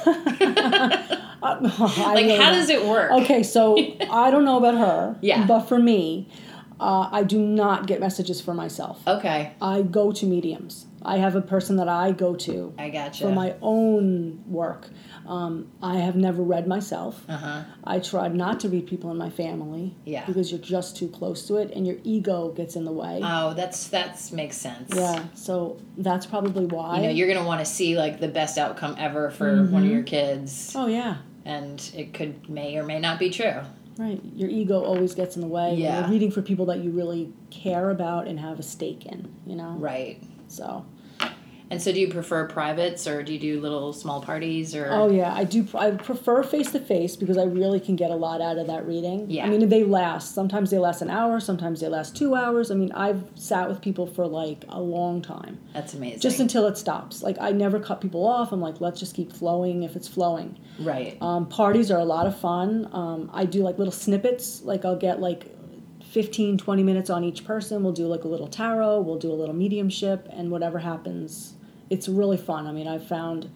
how 1.41 2.51
does 2.51 2.69
it 2.69 2.85
work 2.85 3.11
okay 3.11 3.43
so 3.43 3.77
i 4.11 4.29
don't 4.29 4.45
know 4.45 4.57
about 4.57 4.75
her 4.75 5.15
yeah 5.21 5.45
but 5.45 5.61
for 5.61 5.79
me 5.79 6.27
uh, 6.79 7.09
I 7.11 7.23
do 7.23 7.39
not 7.39 7.87
get 7.87 7.99
messages 7.99 8.41
for 8.41 8.53
myself. 8.53 9.01
Okay. 9.07 9.53
I 9.61 9.81
go 9.81 10.11
to 10.11 10.25
mediums. 10.25 10.85
I 11.01 11.17
have 11.17 11.35
a 11.35 11.41
person 11.41 11.77
that 11.77 11.87
I 11.87 12.11
go 12.11 12.35
to. 12.35 12.73
I 12.77 12.89
gotcha. 12.89 13.23
For 13.23 13.31
my 13.31 13.55
own 13.61 14.43
work. 14.47 14.89
Um, 15.25 15.71
I 15.81 15.97
have 15.97 16.15
never 16.15 16.41
read 16.41 16.67
myself. 16.67 17.23
Uh-huh. 17.29 17.63
I 17.83 17.99
tried 17.99 18.35
not 18.35 18.59
to 18.61 18.69
read 18.69 18.87
people 18.87 19.11
in 19.11 19.17
my 19.17 19.29
family. 19.29 19.95
Yeah. 20.05 20.25
Because 20.25 20.51
you're 20.51 20.59
just 20.59 20.97
too 20.97 21.07
close 21.07 21.47
to 21.47 21.55
it, 21.55 21.71
and 21.71 21.87
your 21.87 21.97
ego 22.03 22.51
gets 22.51 22.75
in 22.75 22.85
the 22.85 22.91
way. 22.91 23.21
Oh, 23.23 23.53
that's 23.53 23.87
that's 23.87 24.31
makes 24.31 24.57
sense. 24.57 24.93
Yeah. 24.93 25.23
So 25.35 25.79
that's 25.97 26.25
probably 26.25 26.65
why. 26.65 26.97
You 26.97 27.03
know, 27.03 27.09
you're 27.09 27.27
gonna 27.27 27.47
want 27.47 27.59
to 27.59 27.65
see 27.65 27.95
like 27.95 28.19
the 28.19 28.27
best 28.27 28.57
outcome 28.57 28.95
ever 28.97 29.29
for 29.29 29.55
mm-hmm. 29.55 29.73
one 29.73 29.83
of 29.83 29.89
your 29.89 30.03
kids. 30.03 30.73
Oh 30.75 30.87
yeah. 30.87 31.17
And 31.45 31.89
it 31.95 32.13
could 32.13 32.49
may 32.49 32.77
or 32.77 32.83
may 32.83 32.99
not 32.99 33.19
be 33.19 33.29
true. 33.29 33.61
Right. 33.99 34.21
Your 34.33 34.49
ego 34.49 34.81
always 34.81 35.13
gets 35.13 35.35
in 35.35 35.41
the 35.41 35.47
way. 35.47 35.75
Yeah. 35.75 35.99
You're 35.99 36.09
reading 36.09 36.31
for 36.31 36.41
people 36.41 36.65
that 36.67 36.79
you 36.79 36.89
really 36.91 37.33
care 37.51 37.89
about 37.89 38.27
and 38.27 38.39
have 38.39 38.57
a 38.57 38.63
stake 38.63 39.05
in. 39.05 39.31
You 39.45 39.57
know. 39.57 39.75
Right. 39.77 40.23
So. 40.47 40.85
And 41.71 41.79
so, 41.79 41.91
do 41.91 41.99
you 41.99 42.07
prefer 42.07 42.47
privates 42.47 43.05
or 43.05 43.21
do 43.21 43.31
you 43.33 43.39
do 43.39 43.61
little 43.61 43.93
small 43.93 44.21
parties 44.21 44.75
or? 44.75 44.89
Oh 44.91 45.09
yeah, 45.09 45.33
I 45.33 45.43
do. 45.43 45.67
I 45.75 45.91
prefer 45.91 46.41
face 46.41 46.71
to 46.71 46.79
face 46.79 47.15
because 47.15 47.37
I 47.37 47.43
really 47.43 47.79
can 47.79 47.95
get 47.95 48.09
a 48.09 48.15
lot 48.15 48.41
out 48.41 48.57
of 48.57 48.65
that 48.67 48.87
reading. 48.87 49.29
Yeah. 49.29 49.45
I 49.45 49.49
mean, 49.49 49.69
they 49.69 49.83
last. 49.83 50.33
Sometimes 50.33 50.71
they 50.71 50.79
last 50.79 51.03
an 51.03 51.11
hour. 51.11 51.39
Sometimes 51.39 51.81
they 51.81 51.87
last 51.87 52.15
two 52.15 52.33
hours. 52.33 52.71
I 52.71 52.75
mean, 52.75 52.91
I've 52.93 53.23
sat 53.35 53.69
with 53.69 53.81
people 53.81 54.07
for 54.07 54.25
like 54.25 54.65
a 54.69 54.81
long 54.81 55.21
time. 55.21 55.59
That's 55.73 55.93
amazing. 55.93 56.21
Just 56.21 56.39
until 56.39 56.65
it 56.65 56.75
stops. 56.75 57.21
Like 57.21 57.37
I 57.39 57.51
never 57.51 57.79
cut 57.79 58.01
people 58.01 58.25
off. 58.25 58.51
I'm 58.51 58.61
like, 58.61 58.81
let's 58.81 58.99
just 58.99 59.15
keep 59.15 59.31
flowing 59.31 59.83
if 59.83 59.95
it's 59.95 60.07
flowing. 60.07 60.57
Right. 60.79 61.17
Um, 61.21 61.47
parties 61.47 61.91
are 61.91 61.99
a 61.99 62.05
lot 62.05 62.25
of 62.25 62.39
fun. 62.39 62.89
Um, 62.91 63.29
I 63.31 63.45
do 63.45 63.61
like 63.61 63.77
little 63.77 63.93
snippets. 63.93 64.63
Like 64.63 64.85
I'll 64.85 64.97
get 64.97 65.19
like 65.19 65.55
15 66.09 66.57
20 66.57 66.81
minutes 66.81 67.11
on 67.11 67.23
each 67.23 67.45
person 67.45 67.83
we'll 67.83 67.93
do 67.93 68.07
like 68.07 68.23
a 68.23 68.27
little 68.27 68.47
tarot 68.47 69.01
we'll 69.01 69.19
do 69.19 69.31
a 69.31 69.33
little 69.35 69.53
mediumship 69.53 70.27
and 70.31 70.49
whatever 70.49 70.79
happens 70.79 71.53
it's 71.89 72.07
really 72.07 72.37
fun. 72.37 72.67
I 72.67 72.71
mean, 72.71 72.87
I've 72.87 73.07
found 73.07 73.49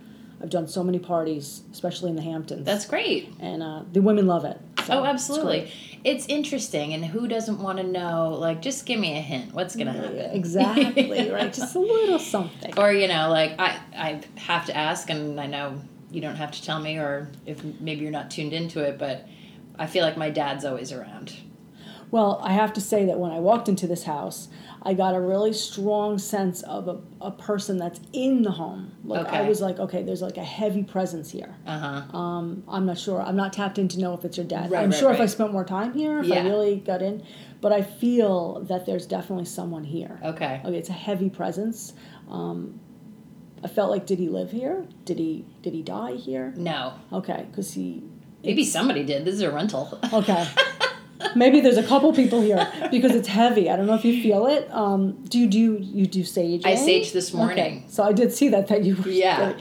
I've 0.44 0.50
done 0.50 0.68
so 0.68 0.84
many 0.84 1.00
parties, 1.00 1.64
especially 1.72 2.10
in 2.10 2.18
the 2.18 2.22
Hamptons. 2.22 2.66
That's 2.66 2.86
great. 2.86 3.34
And 3.40 3.63
uh, 3.63 3.84
the 3.92 4.02
women 4.02 4.28
love 4.28 4.44
it. 4.44 4.60
So 4.86 5.00
oh, 5.00 5.06
absolutely. 5.06 5.72
It's, 6.04 6.25
it's, 6.25 6.25
interesting, 6.28 6.94
and 6.94 7.06
who 7.06 7.30
doesn't 7.30 7.60
want 7.60 7.78
to 7.78 7.86
know? 7.86 8.36
Like, 8.38 8.62
just 8.62 8.86
give 8.86 9.00
me 9.00 9.18
a 9.18 9.22
hint. 9.22 9.54
What's 9.54 9.78
going 9.78 9.88
to 9.88 9.94
happen? 9.94 10.18
Exactly. 10.18 11.32
right. 11.32 11.54
Just 11.54 11.75
a 11.75 11.80
little 11.80 12.20
something. 12.20 12.78
Or 12.78 12.92
you 12.92 13.08
know, 13.08 13.30
like 13.30 13.58
I 13.58 13.80
I 13.96 14.22
have 14.36 14.66
to 14.66 14.75
ask, 14.75 15.10
and 15.10 15.40
I 15.40 15.48
know 15.48 15.80
you 16.12 16.20
don't 16.20 16.36
have 16.36 16.52
to 16.52 16.62
tell 16.62 16.82
me, 16.82 16.98
or 16.98 17.30
if 17.46 17.63
maybe 17.80 18.02
you're 18.02 18.12
not 18.12 18.30
tuned 18.30 18.52
into 18.52 18.82
it, 18.82 18.98
but 18.98 19.25
I 19.80 19.88
feel 19.88 20.04
like 20.04 20.18
my 20.18 20.30
dad's 20.30 20.66
always 20.66 20.92
around. 20.92 21.34
Well, 22.13 22.39
I 22.43 22.53
have 22.53 22.74
to 22.74 22.79
say 22.79 23.05
that 23.05 23.17
when 23.17 23.32
I 23.32 23.39
walked 23.39 23.67
into 23.67 23.88
this 23.88 24.03
house, 24.03 24.48
I 24.84 24.93
got 24.93 25.15
a 25.15 25.20
really 25.20 25.51
strong 25.51 26.20
sense 26.20 26.62
of 26.62 26.88
a, 26.88 27.00
a 27.20 27.32
person 27.32 27.77
that's 27.77 28.00
in 28.13 28.43
the 28.43 28.51
home. 28.51 28.91
Like 29.03 29.25
okay. 29.25 29.38
I 29.38 29.50
was 29.50 29.62
like, 29.62 29.79
okay, 29.79 30.03
there's 30.03 30.22
like 30.22 30.38
a 30.38 30.43
heavy 30.43 30.84
presence 30.84 31.32
here. 31.32 31.55
Uh-huh. 31.65 32.15
Um, 32.15 32.65
I'm 32.67 32.86
not 32.86 33.00
sure. 33.00 33.20
I'm 33.20 33.36
not 33.36 33.51
tapped 33.51 33.79
in 33.79 33.88
to 33.88 34.00
know 34.00 34.13
if 34.13 34.24
it's 34.25 34.38
your 34.38 34.46
dad. 34.46 34.70
Right, 34.70 34.84
I'm 34.84 34.91
right, 34.91 35.00
sure 35.00 35.10
right. 35.10 35.15
if 35.15 35.22
I 35.22 35.25
spent 35.25 35.51
more 35.51 35.65
time 35.65 35.96
here, 35.96 36.20
if 36.20 36.27
yeah. 36.27 36.36
I 36.36 36.43
really 36.43 36.75
got 36.75 37.01
in, 37.01 37.25
but 37.62 37.72
I 37.72 37.82
feel 37.82 38.63
that 38.65 38.86
there's 38.86 39.08
definitely 39.08 39.46
someone 39.46 39.84
here. 39.84 40.20
Okay. 40.24 40.62
Okay, 40.63 40.77
it's 40.77 40.89
a 40.89 40.93
heavy 40.93 41.32
presence. 41.32 41.93
Um, 42.29 42.79
I 43.63 43.67
felt 43.67 43.89
like, 43.89 44.05
did 44.05 44.20
he 44.20 44.29
live 44.29 44.51
here? 44.51 44.86
Did 45.05 45.17
he 45.17 45.48
did 45.63 45.74
he 45.74 45.82
die 45.82 46.13
here? 46.13 46.53
No. 46.58 46.93
Okay, 47.12 47.48
because 47.50 47.74
he. 47.74 48.03
Maybe 48.43 48.63
somebody 48.63 49.03
did. 49.03 49.25
This 49.25 49.34
is 49.34 49.41
a 49.41 49.50
rental. 49.50 49.98
Okay. 50.13 50.48
Maybe 51.36 51.62
there's 51.62 51.77
a 51.77 51.84
couple 51.84 52.13
people 52.13 52.42
here 52.42 52.72
because 52.92 53.13
it's 53.15 53.27
heavy. 53.27 53.70
I 53.70 53.75
don't 53.75 53.88
know 53.88 53.96
if 53.96 54.06
you 54.06 54.22
feel 54.22 54.48
it. 54.48 54.72
Um, 54.72 55.24
do 55.25 55.39
you 55.39 55.48
do 55.48 55.80
you 55.82 56.06
do 56.06 56.24
sage? 56.24 56.65
I 56.65 56.75
sage 56.75 57.12
this 57.12 57.34
morning. 57.34 57.58
Okay. 57.60 57.84
So 57.88 58.03
I 58.03 58.13
did 58.13 58.32
see 58.32 58.50
that 58.50 58.68
that 58.68 58.84
you. 58.84 58.96
Yeah. 59.06 59.53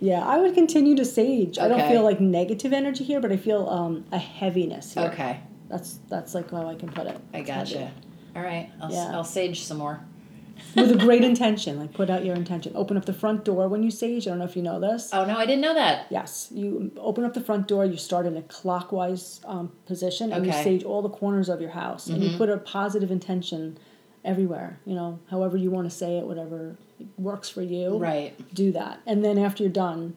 Yeah, 0.00 0.26
I 0.26 0.38
would 0.38 0.54
continue 0.54 0.96
to 0.96 1.04
sage. 1.04 1.58
Okay. 1.58 1.64
I 1.64 1.68
don't 1.68 1.88
feel 1.88 2.02
like 2.02 2.20
negative 2.20 2.72
energy 2.72 3.04
here, 3.04 3.20
but 3.20 3.30
I 3.30 3.36
feel 3.36 3.68
um, 3.68 4.04
a 4.10 4.18
heaviness 4.18 4.94
here. 4.94 5.04
Okay. 5.04 5.40
That's 5.68 6.00
that's 6.08 6.34
like 6.34 6.50
how 6.50 6.66
I 6.66 6.74
can 6.74 6.90
put 6.90 7.06
it. 7.06 7.18
I 7.32 7.42
gotcha. 7.42 7.92
All 8.34 8.42
right, 8.42 8.70
I'll, 8.80 8.90
yeah. 8.90 9.12
I'll 9.12 9.24
sage 9.24 9.62
some 9.62 9.78
more 9.78 10.00
with 10.74 10.92
a 10.92 10.96
great 10.96 11.22
intention. 11.22 11.78
Like 11.78 11.92
put 11.92 12.10
out 12.10 12.24
your 12.24 12.34
intention. 12.34 12.72
Open 12.74 12.96
up 12.96 13.04
the 13.04 13.12
front 13.12 13.44
door 13.44 13.68
when 13.68 13.82
you 13.82 13.90
sage. 13.90 14.26
I 14.26 14.30
don't 14.30 14.38
know 14.38 14.44
if 14.44 14.56
you 14.56 14.62
know 14.62 14.80
this. 14.80 15.10
Oh 15.12 15.24
no, 15.24 15.36
I 15.36 15.46
didn't 15.46 15.60
know 15.60 15.74
that. 15.74 16.06
Yes, 16.10 16.48
you 16.52 16.92
open 16.96 17.24
up 17.24 17.34
the 17.34 17.40
front 17.40 17.68
door. 17.68 17.84
You 17.84 17.96
start 17.96 18.26
in 18.26 18.36
a 18.36 18.42
clockwise 18.42 19.40
um, 19.44 19.72
position, 19.86 20.32
and 20.32 20.46
okay. 20.46 20.56
you 20.56 20.64
sage 20.64 20.84
all 20.84 21.02
the 21.02 21.10
corners 21.10 21.48
of 21.48 21.60
your 21.60 21.70
house, 21.70 22.04
mm-hmm. 22.04 22.14
and 22.14 22.22
you 22.22 22.28
mm-hmm. 22.30 22.38
put 22.38 22.48
a 22.48 22.58
positive 22.58 23.10
intention 23.10 23.78
everywhere. 24.24 24.80
You 24.84 24.94
know, 24.94 25.20
however 25.30 25.56
you 25.56 25.70
want 25.70 25.90
to 25.90 25.96
say 25.96 26.18
it, 26.18 26.24
whatever 26.24 26.76
works 27.16 27.48
for 27.48 27.62
you. 27.62 27.98
Right. 27.98 28.34
Do 28.54 28.72
that, 28.72 29.00
and 29.06 29.24
then 29.24 29.38
after 29.38 29.62
you're 29.62 29.72
done, 29.72 30.16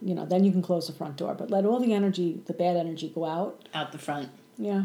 you 0.00 0.14
know, 0.14 0.26
then 0.26 0.44
you 0.44 0.52
can 0.52 0.62
close 0.62 0.86
the 0.86 0.92
front 0.92 1.16
door. 1.16 1.34
But 1.34 1.50
let 1.50 1.64
all 1.64 1.80
the 1.80 1.94
energy, 1.94 2.42
the 2.46 2.54
bad 2.54 2.76
energy, 2.76 3.10
go 3.14 3.24
out. 3.24 3.68
Out 3.74 3.92
the 3.92 3.98
front. 3.98 4.30
Yeah. 4.58 4.84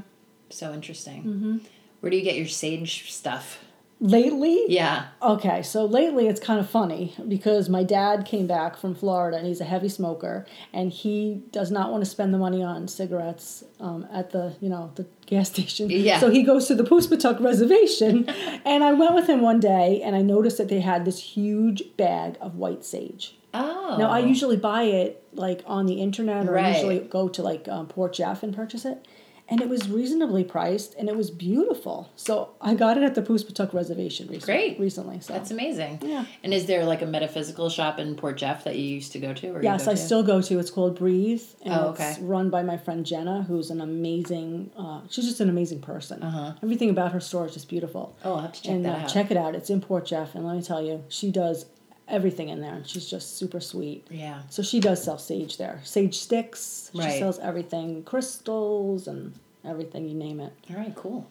So 0.50 0.74
interesting. 0.74 1.24
Mm-hmm. 1.24 1.58
Where 2.00 2.10
do 2.10 2.18
you 2.18 2.24
get 2.24 2.36
your 2.36 2.48
sage 2.48 3.12
stuff? 3.12 3.60
Lately? 4.00 4.63
Yeah. 4.68 5.08
Okay, 5.24 5.63
so 5.63 5.86
lately 5.86 6.27
it's 6.27 6.39
kind 6.39 6.60
of 6.60 6.70
funny 6.70 7.16
because 7.27 7.68
my 7.68 7.84
dad 7.84 8.25
came 8.25 8.46
back 8.46 8.77
from 8.77 8.94
Florida 8.94 9.38
and 9.38 9.48
he's 9.48 9.60
a 9.60 9.66
heavy 9.66 9.89
smoker 9.89 10.46
and 10.72 10.92
he 10.92 11.42
does 11.51 11.72
not 11.72 11.92
want 11.92 12.04
to 12.04 12.10
spend 12.10 12.32
the 12.32 12.38
money 12.38 12.62
on 12.62 12.88
cigarettes 12.88 13.63
um, 13.80 14.08
at 14.13 14.30
the 14.32 14.56
you 14.62 14.70
know 14.70 14.92
the 14.96 15.08
gas 15.25 15.50
station. 15.54 15.89
Yeah. 15.89 16.20
So 16.20 16.30
he 16.30 16.44
goes 16.44 16.68
to 16.68 16.75
the 16.75 16.84
Poospatuck 16.84 17.39
Reservation, 17.39 18.30
and 18.66 18.84
I 18.84 18.94
went 18.94 19.16
with 19.16 19.27
him 19.27 19.42
one 19.42 19.60
day 19.60 20.01
and 20.04 20.16
I 20.16 20.22
noticed 20.22 20.60
that 20.60 20.70
they 20.70 20.82
had 20.82 21.04
this 21.04 21.20
huge 21.20 21.84
bag 21.98 22.38
of 22.39 22.56
white 22.56 22.86
sage. 22.86 23.36
Oh. 23.54 23.96
Now 23.98 24.12
I 24.12 24.20
usually 24.20 24.58
buy 24.58 24.84
it 24.84 25.24
like 25.34 25.63
on 25.66 25.88
the 25.88 26.01
internet 26.01 26.48
or 26.48 26.58
I 26.58 26.75
usually 26.75 27.00
go 27.00 27.30
to 27.30 27.42
like 27.42 27.68
um, 27.68 27.88
Port 27.88 28.13
Jeff 28.13 28.44
and 28.44 28.56
purchase 28.56 28.86
it. 28.86 29.08
And 29.50 29.62
it 29.62 29.70
was 29.70 29.88
reasonably 29.89 30.44
priced 30.44 30.94
and 30.96 31.08
it 31.08 31.16
was 31.16 31.32
beautiful. 31.32 32.10
So 32.18 32.50
I 32.60 32.75
got 32.75 32.98
it 32.98 33.04
at 33.04 33.16
the 33.16 33.22
Poospatuck 33.22 33.74
Reservation 33.74 34.27
recently. 34.27 34.39
Great. 34.54 34.80
Recently. 34.80 35.22
So 35.22 35.32
That's 35.34 35.51
amazing. 35.51 36.00
Yeah. 36.01 36.25
And 36.44 36.54
is 36.54 36.66
there 36.66 36.84
like 36.84 37.01
a 37.01 37.06
metaphysical 37.06 37.70
shop 37.70 37.98
in 37.98 38.16
Port 38.16 38.36
Jeff 38.38 38.66
that 38.66 38.75
you 38.75 38.84
used 38.84 39.13
to 39.13 39.20
go 39.20 39.34
to? 39.34 39.48
Or 39.56 39.63
Yes, 39.63 39.86
go 39.86 39.92
I 39.92 39.94
to? 39.94 40.00
still 40.00 40.22
go 40.24 40.42
to. 40.42 40.60
It's 40.60 40.70
called 40.70 40.98
Breathe, 40.98 41.44
and 41.63 41.74
Oh, 41.74 41.96
it's 41.98 42.20
run 42.20 42.50
by 42.50 42.62
my 42.63 42.75
friend 42.77 43.06
Jenna, 43.06 43.44
who's 43.44 43.70
an 43.70 43.80
amazing. 43.80 44.72
Uh, 44.77 45.01
she's 45.10 45.25
just 45.25 45.39
an 45.39 45.50
amazing 45.50 45.80
person. 45.82 46.22
Uh-huh. 46.24 46.54
Everything 46.62 46.89
about 46.89 47.13
her 47.13 47.20
store 47.22 47.46
is 47.46 47.54
just 47.54 47.70
beautiful. 47.70 48.16
Oh, 48.25 48.34
I'll 48.36 48.42
have 48.42 48.54
to 48.54 48.62
check 48.62 48.72
and 48.72 48.86
that 48.86 48.96
uh, 48.98 49.01
out. 49.04 49.08
check 49.10 49.32
it 49.32 49.38
out. 49.38 49.56
It's 49.56 49.70
in 49.70 49.80
Port 49.80 50.06
Jeff, 50.06 50.36
and 50.36 50.46
let 50.46 50.58
me 50.58 50.62
tell 50.62 50.82
you, 50.82 51.04
she 51.08 51.32
does 51.32 51.66
everything 52.08 52.50
in 52.50 52.62
there, 52.62 52.74
and 52.74 52.88
she's 52.88 53.10
just 53.10 53.38
super 53.38 53.60
sweet. 53.60 54.08
Yeah. 54.10 54.42
So 54.50 54.64
she 54.64 54.80
does 54.80 55.04
sell 55.04 55.18
sage 55.18 55.58
there, 55.58 55.82
sage 55.84 56.18
sticks. 56.18 56.92
right. 56.94 57.12
She 57.12 57.20
sells 57.20 57.40
everything, 57.40 58.04
crystals 58.04 59.08
and 59.08 59.34
everything 59.66 60.08
you 60.08 60.16
name 60.16 60.40
it. 60.40 60.54
All 60.70 60.78
right, 60.78 60.96
cool. 60.96 61.28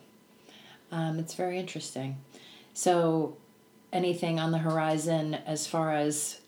Um, 0.93 1.19
it's 1.19 1.35
very 1.35 1.59
interesting. 1.59 2.19
So, 2.75 3.37
anything 3.93 4.39
on 4.39 4.53
the 4.53 4.59
horizon 4.59 5.35
as 5.47 5.67
far 5.67 5.93
as 5.93 6.41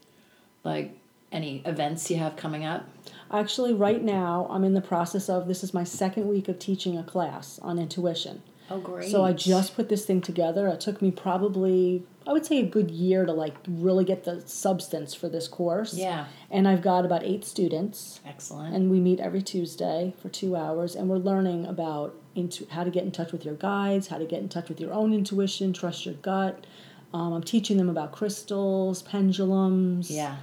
like 0.64 0.96
any 1.32 1.62
events 1.64 2.10
you 2.10 2.18
have 2.18 2.36
coming 2.36 2.64
up? 2.64 2.88
Actually, 3.30 3.74
right 3.74 4.02
now, 4.02 4.46
I'm 4.50 4.64
in 4.64 4.74
the 4.74 4.80
process 4.80 5.28
of 5.28 5.48
this 5.48 5.62
is 5.62 5.74
my 5.74 5.84
second 5.84 6.28
week 6.28 6.48
of 6.48 6.58
teaching 6.58 6.96
a 6.96 7.02
class 7.02 7.58
on 7.60 7.78
intuition. 7.78 8.42
Oh, 8.70 8.80
great. 8.80 9.10
So 9.10 9.24
I 9.24 9.32
just 9.32 9.74
put 9.74 9.88
this 9.88 10.04
thing 10.04 10.20
together. 10.20 10.66
It 10.68 10.80
took 10.80 11.00
me 11.00 11.10
probably, 11.10 12.04
I 12.26 12.32
would 12.32 12.44
say, 12.44 12.58
a 12.58 12.66
good 12.66 12.90
year 12.90 13.24
to 13.24 13.32
like 13.32 13.54
really 13.66 14.04
get 14.04 14.24
the 14.24 14.42
substance 14.46 15.14
for 15.14 15.28
this 15.28 15.48
course. 15.48 15.94
Yeah. 15.94 16.26
And 16.50 16.68
I've 16.68 16.82
got 16.82 17.04
about 17.06 17.24
eight 17.24 17.44
students, 17.44 18.20
Excellent. 18.26 18.74
and 18.74 18.90
we 18.90 19.00
meet 19.00 19.20
every 19.20 19.42
Tuesday 19.42 20.14
for 20.20 20.28
two 20.28 20.54
hours, 20.54 20.94
and 20.94 21.08
we're 21.08 21.16
learning 21.16 21.64
about 21.66 22.14
into 22.34 22.66
how 22.70 22.84
to 22.84 22.90
get 22.90 23.04
in 23.04 23.10
touch 23.10 23.32
with 23.32 23.44
your 23.44 23.54
guides, 23.54 24.08
how 24.08 24.18
to 24.18 24.26
get 24.26 24.40
in 24.40 24.48
touch 24.48 24.68
with 24.68 24.80
your 24.80 24.92
own 24.92 25.12
intuition, 25.14 25.72
trust 25.72 26.04
your 26.04 26.14
gut. 26.16 26.66
Um, 27.14 27.32
I'm 27.32 27.42
teaching 27.42 27.78
them 27.78 27.88
about 27.88 28.12
crystals, 28.12 29.02
pendulums. 29.02 30.10
yeah. 30.10 30.36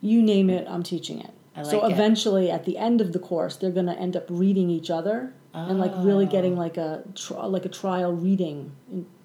You 0.00 0.22
name 0.22 0.48
it, 0.48 0.64
I'm 0.68 0.84
teaching 0.84 1.18
it. 1.20 1.30
I 1.56 1.64
so 1.64 1.80
like 1.80 1.90
it. 1.90 1.94
eventually, 1.94 2.52
at 2.52 2.64
the 2.64 2.78
end 2.78 3.00
of 3.00 3.12
the 3.12 3.18
course, 3.18 3.56
they're 3.56 3.72
going 3.72 3.86
to 3.86 3.98
end 3.98 4.16
up 4.16 4.26
reading 4.28 4.70
each 4.70 4.90
other 4.90 5.32
and 5.54 5.78
like 5.80 5.92
really 5.98 6.26
getting 6.26 6.54
Oh. 6.54 6.60
like 6.62 6.76
a 6.76 7.02
tri- 7.14 7.44
like 7.46 7.64
a 7.64 7.68
trial 7.68 8.12
reading. 8.12 8.72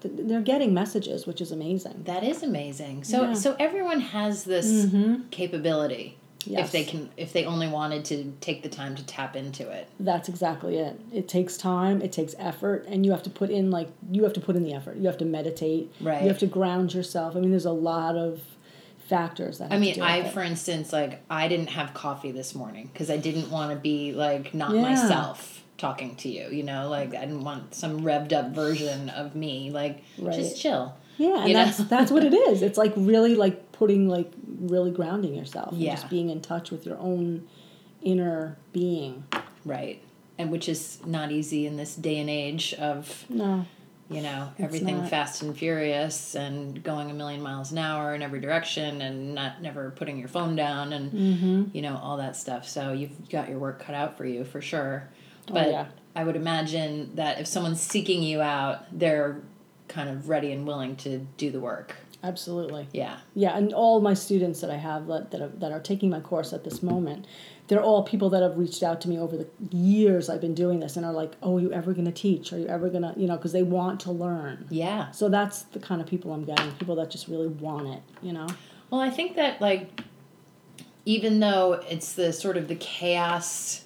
Th- 0.00 0.14
They're 0.18 0.40
getting 0.40 0.74
messages, 0.74 1.26
which 1.26 1.40
is 1.40 1.52
amazing. 1.52 2.02
That 2.04 2.24
is 2.24 2.42
amazing. 2.42 3.04
So 3.04 3.20
Yeah. 3.20 3.26
Mm-hmm. 3.28 3.34
so 3.36 3.56
everyone 3.58 4.00
has 4.00 4.44
this 4.44 4.86
capability. 5.30 6.16
If 6.46 6.72
they 6.72 6.84
can 6.84 7.08
if 7.16 7.32
they 7.32 7.46
only 7.46 7.68
wanted 7.68 8.04
to 8.06 8.34
take 8.42 8.62
the 8.62 8.68
time 8.68 8.94
to 8.96 9.06
tap 9.06 9.34
into 9.34 9.70
it. 9.70 9.88
That's 9.98 10.28
exactly 10.28 10.76
it. 10.76 11.00
It 11.10 11.26
takes 11.26 11.56
time, 11.56 12.02
it 12.02 12.12
takes 12.12 12.34
effort, 12.38 12.84
and 12.86 13.06
you 13.06 13.12
have 13.12 13.22
to 13.22 13.30
put 13.30 13.48
in 13.48 13.70
like 13.70 13.88
you 14.10 14.24
have 14.24 14.34
to 14.34 14.40
put 14.40 14.54
in 14.54 14.62
the 14.62 14.74
effort. 14.74 14.96
You 14.98 15.06
have 15.06 15.16
to 15.18 15.24
meditate. 15.24 15.90
Right. 16.02 16.20
You 16.22 16.28
have 16.28 16.38
to 16.40 16.46
ground 16.46 16.92
yourself. 16.92 17.34
I 17.34 17.40
mean, 17.40 17.50
there's 17.50 17.64
a 17.64 17.72
lot 17.72 18.16
of 18.16 18.42
factors 19.08 19.58
that. 19.58 19.70
I 19.70 19.76
have 19.76 19.94
to 19.94 20.00
mean, 20.00 20.02
I 20.02 20.28
for 20.28 20.42
instance 20.42 20.92
like 20.92 21.22
I 21.30 21.48
didn't 21.48 21.70
have 21.70 21.94
coffee 21.94 22.32
this 22.32 22.54
morning 22.54 22.90
cuz 22.94 23.08
I 23.10 23.16
didn't 23.16 23.50
want 23.50 23.70
to 23.70 23.76
be 23.76 24.12
like 24.12 24.52
not 24.54 24.74
Yeah. 24.74 24.82
myself 24.82 25.53
talking 25.78 26.14
to 26.16 26.28
you, 26.28 26.48
you 26.50 26.62
know? 26.62 26.88
Like 26.88 27.14
I 27.14 27.20
didn't 27.20 27.44
want 27.44 27.74
some 27.74 28.00
revved 28.00 28.32
up 28.32 28.50
version 28.54 29.08
of 29.10 29.34
me. 29.34 29.70
Like 29.70 30.02
Right. 30.18 30.34
just 30.34 30.60
chill. 30.60 30.94
Yeah, 31.16 31.40
and 31.40 31.48
you 31.48 31.54
know? 31.54 31.64
that's 31.64 31.78
that's 31.84 32.10
what 32.10 32.24
it 32.24 32.34
is. 32.34 32.62
It's 32.62 32.76
like 32.78 32.92
really 32.96 33.34
like 33.34 33.72
putting 33.72 34.08
like 34.08 34.32
really 34.60 34.90
grounding 34.90 35.34
yourself. 35.34 35.72
and 35.72 35.80
Yeah. 35.80 35.94
just 35.94 36.08
being 36.10 36.30
in 36.30 36.40
touch 36.40 36.70
with 36.70 36.84
your 36.86 36.98
own 36.98 37.46
inner 38.02 38.56
being. 38.72 39.24
Right. 39.64 40.02
And 40.38 40.50
which 40.50 40.68
is 40.68 40.98
not 41.06 41.30
easy 41.30 41.66
in 41.66 41.76
this 41.76 41.94
day 41.94 42.18
and 42.18 42.28
age 42.28 42.74
of 42.74 43.24
No. 43.28 43.64
you 44.10 44.20
know 44.20 44.50
everything 44.58 44.98
not. 44.98 45.08
fast 45.08 45.42
and 45.42 45.56
furious 45.56 46.34
and 46.34 46.82
going 46.82 47.10
a 47.10 47.14
million 47.14 47.40
miles 47.40 47.72
an 47.72 47.78
hour 47.78 48.14
in 48.14 48.20
every 48.22 48.40
direction 48.40 49.00
and 49.00 49.34
not 49.34 49.62
never 49.62 49.90
putting 49.92 50.18
your 50.18 50.28
phone 50.28 50.54
down 50.56 50.92
and 50.92 51.12
Mm-hmm. 51.12 51.62
you 51.72 51.80
know 51.82 51.96
all 52.02 52.16
that 52.18 52.36
stuff 52.36 52.68
so 52.68 52.92
you've 52.92 53.28
got 53.30 53.48
your 53.48 53.58
work 53.58 53.80
cut 53.80 53.94
out 53.94 54.18
for 54.18 54.26
you 54.26 54.44
for 54.44 54.60
sure 54.60 55.08
Oh, 55.50 55.54
but 55.54 55.66
Oh, 55.66 55.70
yeah. 55.70 55.86
i 56.16 56.24
would 56.24 56.36
imagine 56.36 57.14
that 57.16 57.40
if 57.40 57.46
someone's 57.46 57.80
seeking 57.80 58.22
you 58.22 58.40
out 58.40 58.86
they're 58.98 59.40
kind 59.88 60.08
of 60.08 60.28
ready 60.28 60.50
and 60.52 60.66
willing 60.66 60.96
to 60.96 61.18
do 61.36 61.50
the 61.50 61.60
work 61.60 61.96
Absolutely. 62.22 62.88
yeah 62.92 63.18
Yeah, 63.34 63.54
and 63.54 63.74
all 63.74 64.00
my 64.00 64.14
students 64.14 64.62
that 64.62 64.70
I 64.70 64.76
have 64.76 65.06
that 65.08 65.30
that 65.32 65.42
are, 65.42 65.48
that 65.60 65.72
are 65.72 65.80
taking 65.80 66.08
my 66.08 66.20
course 66.20 66.54
at 66.54 66.64
this 66.64 66.82
moment, 66.82 67.26
they're 67.68 67.82
all 67.82 68.02
people 68.02 68.30
that 68.30 68.40
have 68.42 68.56
reached 68.56 68.82
out 68.82 69.02
to 69.02 69.10
me 69.10 69.18
over 69.18 69.36
the 69.36 69.46
years 69.76 70.30
I've 70.30 70.40
been 70.40 70.54
doing 70.54 70.80
this 70.80 70.96
and 70.96 71.04
are 71.04 71.12
like, 71.12 71.32
"Oh, 71.42 71.58
are 71.58 71.60
you 71.60 71.70
ever 71.70 71.92
going 71.92 72.06
to 72.06 72.12
teach? 72.12 72.50
Are 72.54 72.58
you 72.58 72.66
ever 72.66 72.88
going 72.88 73.02
to, 73.02 73.12
you 73.20 73.26
know, 73.26 73.36
because 73.36 73.52
they 73.52 73.62
want 73.62 74.00
to 74.06 74.10
learn." 74.10 74.66
yeah 74.70 75.10
So 75.10 75.28
that's 75.28 75.64
the 75.64 75.78
kind 75.80 76.00
of 76.00 76.06
people 76.06 76.32
I'm 76.32 76.44
getting, 76.44 76.72
people 76.72 76.96
that 76.96 77.10
just 77.10 77.28
really 77.28 77.48
want 77.48 77.88
it, 77.88 78.00
you 78.22 78.32
know. 78.32 78.46
Well, 78.88 79.02
I 79.02 79.10
think 79.10 79.36
that 79.36 79.60
like 79.60 80.00
even 81.04 81.40
though 81.40 81.74
it's 81.90 82.14
the 82.14 82.32
sort 82.32 82.56
of 82.56 82.68
the 82.68 82.76
chaos 82.76 83.84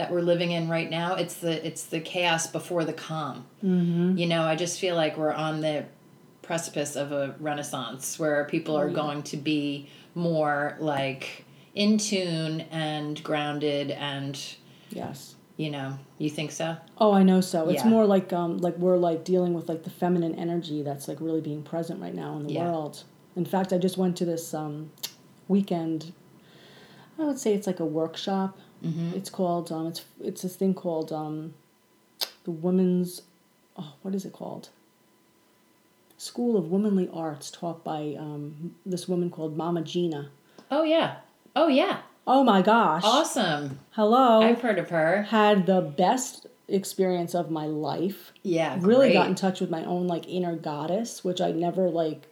that 0.00 0.10
we're 0.10 0.22
living 0.22 0.50
in 0.52 0.66
right 0.66 0.88
now, 0.88 1.14
it's 1.14 1.34
the 1.34 1.64
it's 1.66 1.84
the 1.84 2.00
chaos 2.00 2.46
before 2.46 2.84
the 2.86 2.92
calm. 2.94 3.44
Mm-hmm. 3.62 4.16
You 4.16 4.26
know, 4.26 4.42
I 4.44 4.56
just 4.56 4.80
feel 4.80 4.96
like 4.96 5.18
we're 5.18 5.30
on 5.32 5.60
the 5.60 5.84
precipice 6.40 6.96
of 6.96 7.12
a 7.12 7.34
renaissance 7.38 8.18
where 8.18 8.46
people 8.46 8.76
are 8.76 8.88
going 8.88 9.22
to 9.24 9.36
be 9.36 9.90
more 10.14 10.76
like 10.80 11.44
in 11.74 11.98
tune 11.98 12.62
and 12.70 13.22
grounded 13.22 13.90
and 13.90 14.42
Yes. 14.90 15.36
you 15.58 15.70
know, 15.70 15.98
you 16.18 16.30
think 16.30 16.50
so? 16.50 16.76
Oh, 16.98 17.12
I 17.12 17.22
know 17.22 17.40
so. 17.42 17.68
It's 17.68 17.84
more 17.84 18.06
like 18.06 18.32
um 18.32 18.56
like 18.58 18.76
we're 18.78 18.96
like 18.96 19.22
dealing 19.22 19.52
with 19.52 19.68
like 19.68 19.82
the 19.84 19.90
feminine 19.90 20.34
energy 20.34 20.82
that's 20.82 21.08
like 21.08 21.18
really 21.20 21.42
being 21.42 21.62
present 21.62 22.00
right 22.00 22.14
now 22.14 22.36
in 22.38 22.46
the 22.46 22.54
Yeah. 22.54 22.64
world. 22.70 23.04
In 23.36 23.44
fact, 23.44 23.70
I 23.74 23.78
just 23.78 23.98
went 23.98 24.16
to 24.16 24.24
this 24.24 24.54
um 24.54 24.90
weekend 25.46 26.12
I 27.18 27.24
would 27.24 27.38
say 27.38 27.52
it's 27.52 27.66
like 27.66 27.80
a 27.80 27.84
workshop. 27.84 28.56
Mm-hmm. 28.84 29.14
It's 29.16 29.30
called 29.30 29.70
um 29.72 29.86
it's 29.88 30.04
it's 30.22 30.42
this 30.42 30.56
thing 30.56 30.74
called 30.74 31.12
um 31.12 31.54
the 32.44 32.50
women's 32.50 33.22
oh 33.76 33.94
what 34.02 34.14
is 34.14 34.24
it 34.24 34.32
called? 34.32 34.68
School 36.18 36.56
of 36.56 36.70
Womanly 36.70 37.08
Arts 37.12 37.50
taught 37.50 37.82
by 37.84 38.14
um 38.18 38.74
this 38.84 39.08
woman 39.08 39.30
called 39.30 39.56
Mama 39.56 39.82
Gena. 39.82 40.30
Oh 40.70 40.82
yeah. 40.82 41.16
Oh 41.56 41.68
yeah. 41.68 41.98
Oh 42.26 42.44
my 42.44 42.62
gosh. 42.62 43.02
Awesome. 43.04 43.78
Hello. 43.92 44.42
I've 44.42 44.60
heard 44.60 44.78
of 44.78 44.90
her. 44.90 45.22
had 45.22 45.66
the 45.66 45.80
best 45.80 46.46
experience 46.68 47.34
of 47.34 47.50
my 47.50 47.66
life. 47.66 48.32
Yeah. 48.42 48.76
really 48.80 49.08
great. 49.08 49.14
got 49.14 49.26
in 49.28 49.34
touch 49.34 49.60
with 49.60 49.70
my 49.70 49.84
own 49.84 50.06
like 50.06 50.28
inner 50.28 50.54
goddess 50.54 51.24
which 51.24 51.40
i 51.40 51.50
never 51.50 51.90
like 51.90 52.22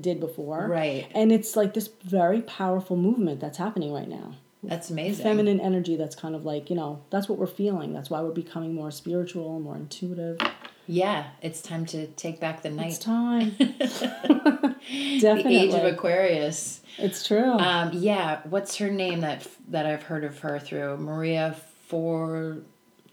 did 0.00 0.20
before 0.20 0.68
Right. 0.68 1.06
and 1.12 1.32
it's 1.32 1.56
like 1.56 1.74
this 1.74 1.88
very 2.04 2.40
powerful 2.42 2.96
movement 2.96 3.40
that's 3.40 3.58
happening 3.58 3.92
right 3.92 4.08
now 4.08 4.34
That's 4.68 4.90
amazing. 4.90 5.22
feminine 5.24 5.60
energy 5.60 5.96
that's 5.96 6.16
kind 6.16 6.34
of 6.34 6.44
like 6.44 6.70
you 6.70 6.76
know 6.76 7.02
that's 7.10 7.28
what 7.28 7.38
we're 7.38 7.46
feeling 7.46 7.92
that's 7.92 8.10
why 8.10 8.20
we're 8.22 8.30
becoming 8.32 8.74
more 8.74 8.90
spiritual 8.90 9.60
more 9.60 9.76
intuitive 9.76 10.38
Yeah, 10.86 11.24
it's 11.42 11.60
time 11.62 11.86
to 11.86 12.06
take 12.08 12.40
back 12.40 12.62
the 12.62 12.70
night. 12.70 12.88
it's 12.88 12.98
time 12.98 13.54
the 13.58 15.18
definitely 15.20 15.56
age 15.56 15.74
of 15.74 15.84
Aquarius. 15.84 16.80
it's 16.98 17.26
true 17.26 17.52
Um, 17.52 17.90
yeah, 17.94 18.40
what's 18.48 18.76
her 18.76 18.90
name 18.90 19.20
that 19.20 19.46
that 19.68 19.86
I've 19.86 20.02
heard 20.02 20.24
of 20.24 20.38
her 20.40 20.58
through 20.58 20.96
Maria 20.98 21.56
for 21.86 22.58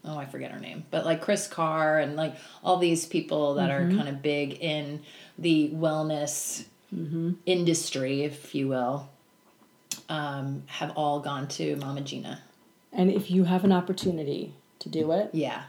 oh 0.04 0.16
I 0.18 0.26
forget 0.26 0.50
her 0.50 0.58
name, 0.60 0.84
but 0.90 1.04
like 1.04 1.20
Kris 1.20 1.46
Carr 1.46 1.98
and 1.98 2.16
like 2.16 2.34
all 2.64 2.78
these 2.78 3.06
people 3.06 3.54
that 3.54 3.70
Mm-hmm. 3.70 3.92
are 3.92 3.96
kind 3.96 4.08
of 4.08 4.20
big 4.22 4.54
in 4.60 5.02
the 5.38 5.70
wellness 5.74 6.64
Mm-hmm. 6.94 7.32
industry, 7.46 8.22
if 8.22 8.54
you 8.54 8.68
will, 8.68 9.08
um, 10.08 10.64
have 10.66 10.92
all 10.96 11.20
gone 11.20 11.48
to 11.48 11.76
Mama 11.76 12.00
Gena. 12.02 12.40
and 12.92 13.10
if 13.10 13.30
you 13.30 13.44
have 13.44 13.64
an 13.64 13.72
opportunity 13.72 14.54
to 14.80 14.88
do 14.88 15.12
it 15.12 15.30
Yeah, 15.32 15.62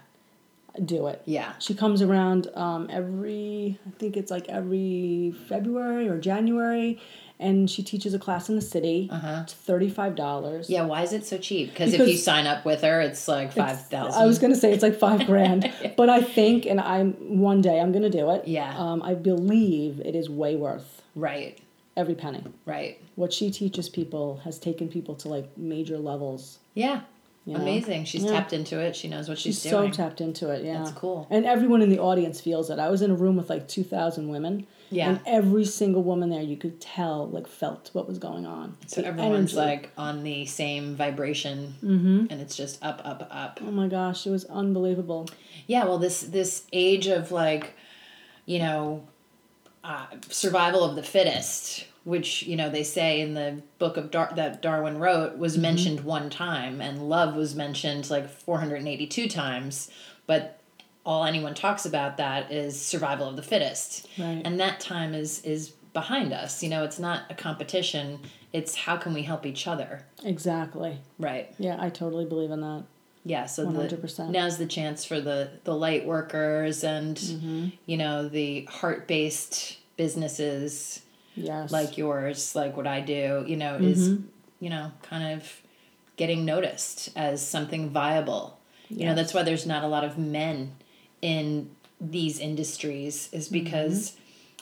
do 0.84 1.06
it. 1.08 1.22
Yeah. 1.26 1.54
She 1.60 1.74
comes 1.76 2.02
around 2.02 2.48
um, 2.56 2.88
every, 2.90 3.78
I 3.88 3.92
think 4.00 4.18
it's 4.18 4.32
like 4.32 4.50
every 4.50 5.34
February 5.48 6.08
or 6.10 6.18
January, 6.18 7.00
and 7.40 7.70
she 7.70 7.84
teaches 7.84 8.14
a 8.14 8.20
class 8.20 8.50
in 8.50 8.56
the 8.56 8.62
city. 8.62 9.08
Uh-huh. 9.12 9.42
It's 9.44 9.54
thirty-five 9.54 10.16
dollars. 10.16 10.70
Yeah, 10.70 10.86
why 10.86 11.02
is 11.04 11.14
it 11.14 11.26
so 11.26 11.38
cheap? 11.38 11.70
Because 11.70 11.94
if 11.94 12.08
you 12.08 12.16
sign 12.18 12.48
up 12.48 12.64
with 12.66 12.82
her, 12.82 13.02
it's 13.02 13.28
like 13.28 13.54
five 13.54 13.88
thousand. 13.88 14.20
I 14.22 14.26
was 14.26 14.40
gonna 14.40 14.56
say 14.56 14.72
it's 14.72 14.82
like 14.84 14.98
five 14.98 15.26
grand, 15.32 15.72
but 15.98 16.10
I 16.10 16.22
think, 16.22 16.66
and 16.66 16.80
I'm 16.80 17.14
one 17.38 17.62
day 17.62 17.80
I'm 17.80 17.92
gonna 17.92 18.10
do 18.10 18.30
it. 18.32 18.48
Yeah. 18.48 18.74
Um, 18.78 19.02
I 19.04 19.14
believe 19.14 20.00
it 20.00 20.16
is 20.16 20.30
way 20.30 20.56
worth 20.56 21.02
right, 21.16 21.60
every 21.96 22.16
penny. 22.16 22.44
right. 22.66 23.00
What 23.16 23.32
she 23.34 23.52
teaches 23.52 23.90
people 23.90 24.38
has 24.44 24.58
taken 24.60 24.88
people 24.90 25.16
to 25.16 25.30
like 25.30 25.58
major 25.58 25.98
levels. 25.98 26.60
Yeah, 26.74 27.02
you 27.46 27.54
know? 27.54 27.62
amazing. 27.62 28.06
She's 28.06 28.24
Yeah. 28.24 28.32
tapped 28.32 28.54
into 28.54 28.80
it. 28.80 28.96
She 28.96 29.08
knows 29.08 29.30
what 29.30 29.38
she's, 29.38 29.62
She's 29.62 29.72
so 29.72 29.90
tapped 29.90 30.20
into 30.22 30.50
it. 30.50 30.64
Yeah. 30.66 30.80
That's 30.80 30.92
cool. 30.92 31.28
And 31.30 31.46
everyone 31.46 31.82
in 31.82 31.90
the 31.90 32.00
audience 32.00 32.42
feels 32.42 32.70
it. 32.70 32.80
I 32.80 32.90
was 32.90 33.02
in 33.02 33.12
a 33.12 33.16
room 33.16 33.36
with 33.36 33.50
like 33.50 33.68
two 33.68 33.84
thousand 33.84 34.30
women. 34.30 34.66
Yeah. 34.90 35.10
And 35.10 35.20
every 35.26 35.66
single 35.66 36.04
woman 36.04 36.30
there, 36.30 36.42
you 36.44 36.56
could 36.56 36.80
tell, 36.80 37.28
like, 37.28 37.48
felt 37.48 37.90
what 37.94 38.08
was 38.08 38.20
going 38.20 38.46
on. 38.46 38.78
so 38.86 39.02
The 39.02 39.08
everyone's 39.08 39.58
energy. 39.58 39.72
like 39.82 39.92
on 39.98 40.22
the 40.22 40.46
same 40.46 40.96
vibration, 40.96 41.74
mm-hmm. 41.84 42.26
and 42.30 42.40
it's 42.40 42.56
just 42.56 42.84
up, 42.84 43.02
up, 43.04 43.28
up. 43.32 43.60
oh 43.66 43.72
my 43.72 43.88
gosh, 43.88 44.28
it 44.28 44.30
was 44.30 44.46
unbelievable. 44.46 45.30
Yeah, 45.66 45.86
well, 45.86 45.98
this 45.98 46.22
this 46.22 46.68
age 46.72 47.08
of 47.08 47.32
like, 47.32 47.74
you 48.46 48.60
know, 48.60 49.08
uh, 49.84 50.06
survival 50.30 50.84
of 50.84 50.96
the 50.96 51.04
fittest, 51.04 51.86
which 52.04 52.44
you 52.44 52.56
know 52.56 52.70
they 52.70 52.84
say 52.84 53.22
in 53.22 53.34
the 53.34 53.62
book 53.80 53.98
of 53.98 54.12
Dar- 54.12 54.34
that 54.36 54.62
Darwin 54.62 54.98
wrote, 54.98 55.38
was 55.38 55.58
mentioned 55.58 56.02
one 56.02 56.30
time, 56.30 56.82
and 56.82 57.10
love 57.10 57.36
was 57.36 57.56
mentioned 57.56 58.10
like 58.10 58.30
four 58.30 58.60
hundred 58.60 58.78
and 58.78 58.88
eighty 58.88 59.08
two 59.08 59.28
times, 59.28 59.90
but 60.28 60.60
all 61.06 61.26
anyone 61.26 61.54
talks 61.54 61.86
about 61.86 62.16
that 62.18 62.50
is 62.52 62.80
survival 62.82 63.28
of 63.28 63.36
the 63.36 63.44
fittest, 63.44 64.08
Right. 64.18 64.42
and 64.46 64.60
that 64.60 64.80
time 64.80 65.14
is 65.14 65.42
is 65.44 65.70
behind 65.94 66.32
us. 66.34 66.64
You 66.64 66.70
know, 66.70 66.84
it's 66.84 67.00
not 67.00 67.24
a 67.30 67.34
competition; 67.36 68.20
it's 68.54 68.76
how 68.76 68.96
can 68.98 69.14
we 69.14 69.24
help 69.24 69.46
each 69.46 69.68
other, 69.68 70.06
Exactly. 70.24 70.98
right? 71.20 71.54
Yeah, 71.60 71.76
I 71.80 71.90
totally 71.90 72.26
believe 72.26 72.52
in 72.52 72.62
that. 72.62 72.84
Yeah, 73.26 73.46
so 73.46 73.66
the, 73.66 73.88
100%. 73.88 74.30
now's 74.32 74.58
the 74.58 74.66
chance 74.66 75.06
for 75.06 75.22
the 75.22 75.50
the 75.64 75.74
light 75.76 76.06
workers 76.06 76.84
and 76.84 77.16
Mm-hmm. 77.18 77.68
you 77.86 77.98
know 77.98 78.28
the 78.28 78.66
heart 78.66 79.08
based 79.08 79.78
businesses 79.96 81.02
Yes. 81.36 81.72
like 81.72 81.98
yours, 81.98 82.54
like 82.56 82.78
what 82.78 82.86
I 82.86 83.02
do. 83.02 83.44
You 83.48 83.58
know, 83.58 83.76
is 83.76 84.10
Mm-hmm. 84.10 84.24
you 84.60 84.70
know 84.70 84.92
kind 85.02 85.34
of 85.40 85.62
getting 86.16 86.46
noticed 86.46 87.10
as 87.16 87.46
something 87.48 87.90
viable. 87.90 88.60
You 88.90 89.06
know, 89.08 89.16
that's 89.16 89.34
why 89.34 89.42
there's 89.42 89.66
not 89.66 89.84
a 89.84 89.88
lot 89.88 90.04
of 90.04 90.18
men 90.20 90.76
in 91.22 91.72
these 92.00 92.40
industries, 92.40 93.30
is 93.32 93.46
Mm-hmm. 93.50 93.64
because 93.64 94.16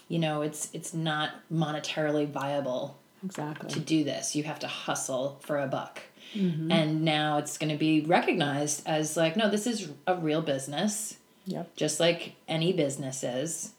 you 0.08 0.20
know 0.20 0.41
it's 0.44 0.70
it's 0.74 0.94
not 0.94 1.32
monetarily 1.51 2.27
viable 2.30 2.98
exactly. 3.25 3.70
to 3.72 3.80
do 3.80 4.03
this. 4.03 4.36
You 4.36 4.44
have 4.44 4.60
to 4.60 4.68
hustle 4.68 5.39
for 5.41 5.60
a 5.60 5.68
buck. 5.68 6.01
Mm-hmm. 6.36 6.72
And 6.72 7.02
now 7.04 7.38
it's 7.40 7.58
going 7.58 7.72
to 7.72 7.78
be 7.78 8.02
recognized 8.02 8.84
as 8.88 9.18
like, 9.18 9.36
no, 9.36 9.50
this 9.50 9.68
is 9.68 9.90
a 10.08 10.16
real 10.16 10.42
business, 10.42 11.18
Yep. 11.46 11.76
just 11.76 12.00
like 12.00 12.34
any 12.48 12.72
business 12.74 13.24
is. 13.24 13.72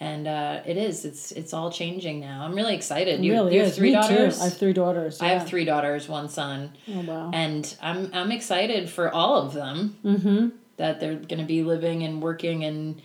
And 0.00 0.26
uh, 0.26 0.62
it 0.66 0.76
is. 0.76 1.04
It's 1.04 1.30
it's 1.30 1.52
all 1.52 1.70
changing 1.70 2.18
now. 2.18 2.44
I'm 2.44 2.56
really 2.56 2.74
excited. 2.74 3.24
You, 3.24 3.32
really 3.34 3.54
you 3.54 3.62
have 3.62 3.74
three 3.74 3.90
Me 3.90 3.94
daughters. 3.94 4.36
Too. 4.38 4.42
I 4.42 4.48
have 4.48 4.56
three 4.58 4.72
daughters. 4.72 5.20
I 5.20 5.28
have 5.28 5.46
three 5.46 5.64
daughters, 5.64 6.08
one 6.08 6.28
son, 6.28 6.72
Oh 6.88 7.00
wow. 7.02 7.30
and 7.32 7.72
I'm 7.80 8.10
I'm 8.12 8.32
excited 8.32 8.90
for 8.90 9.12
all 9.14 9.36
of 9.36 9.52
them 9.52 9.96
Mm-hmm. 10.04 10.48
that 10.78 10.98
they're 10.98 11.14
going 11.14 11.38
to 11.38 11.44
be 11.44 11.62
living 11.62 12.02
and 12.02 12.20
working 12.20 12.64
and 12.64 13.00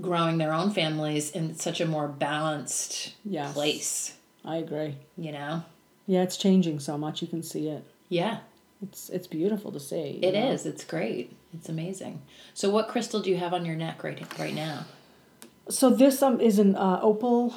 growing 0.00 0.38
their 0.38 0.54
own 0.54 0.70
families 0.70 1.30
in 1.30 1.56
such 1.56 1.80
a 1.82 1.86
more 1.86 2.08
balanced 2.08 3.12
Yes. 3.24 3.52
place. 3.52 4.14
I 4.46 4.56
agree. 4.58 4.94
You 5.18 5.32
know? 5.32 5.62
Yeah, 6.06 6.22
it's 6.22 6.36
changing 6.38 6.80
so 6.80 6.96
much. 6.96 7.20
You 7.22 7.28
can 7.28 7.42
see 7.42 7.68
it. 7.68 7.84
Yeah. 8.14 8.38
It's 8.82 9.08
it's 9.08 9.26
beautiful 9.26 9.72
to 9.72 9.80
see. 9.80 10.18
It 10.22 10.34
know? 10.34 10.50
is. 10.52 10.66
It's 10.66 10.84
great. 10.84 11.34
It's 11.54 11.68
amazing. 11.68 12.22
So, 12.52 12.70
what 12.70 12.88
crystal 12.88 13.20
do 13.20 13.30
you 13.30 13.36
have 13.38 13.54
on 13.54 13.64
your 13.64 13.76
neck 13.76 14.04
right 14.04 14.20
right 14.38 14.54
now? 14.54 14.84
So 15.68 15.90
this 15.90 16.22
um 16.22 16.40
is 16.40 16.58
an 16.58 16.76
uh, 16.76 17.00
opal 17.02 17.54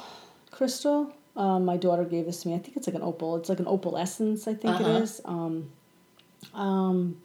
crystal. 0.50 1.14
Um, 1.36 1.64
my 1.64 1.76
daughter 1.76 2.04
gave 2.04 2.26
this 2.26 2.42
to 2.42 2.48
me. 2.48 2.54
I 2.54 2.58
think 2.58 2.76
it's 2.76 2.88
like 2.88 2.96
an 2.96 3.02
opal. 3.02 3.36
It's 3.36 3.48
like 3.48 3.60
an 3.60 3.68
opal 3.68 3.96
essence. 3.96 4.48
I 4.48 4.54
think 4.54 4.74
Uh-huh. 4.74 4.90
it 4.90 5.02
is. 5.02 5.20
Um, 5.24 5.70
um, 6.54 7.16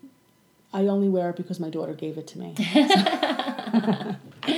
I 0.73 0.87
only 0.87 1.09
wear 1.09 1.29
it 1.31 1.35
because 1.35 1.59
my 1.59 1.69
daughter 1.69 1.93
gave 1.93 2.17
it 2.17 2.27
to 2.27 2.39
me. 2.39 2.53
I 2.57 4.17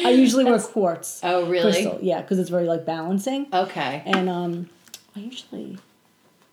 usually 0.09 0.45
wear 0.45 0.59
quartz. 0.59 1.21
Oh, 1.23 1.45
really? 1.47 1.71
Crystal, 1.71 1.99
yeah, 2.01 2.21
because 2.21 2.39
it's 2.39 2.49
very 2.49 2.65
like 2.65 2.85
balancing. 2.85 3.47
Okay. 3.53 4.01
And 4.05 4.29
um, 4.29 4.69
I 5.15 5.19
usually, 5.19 5.77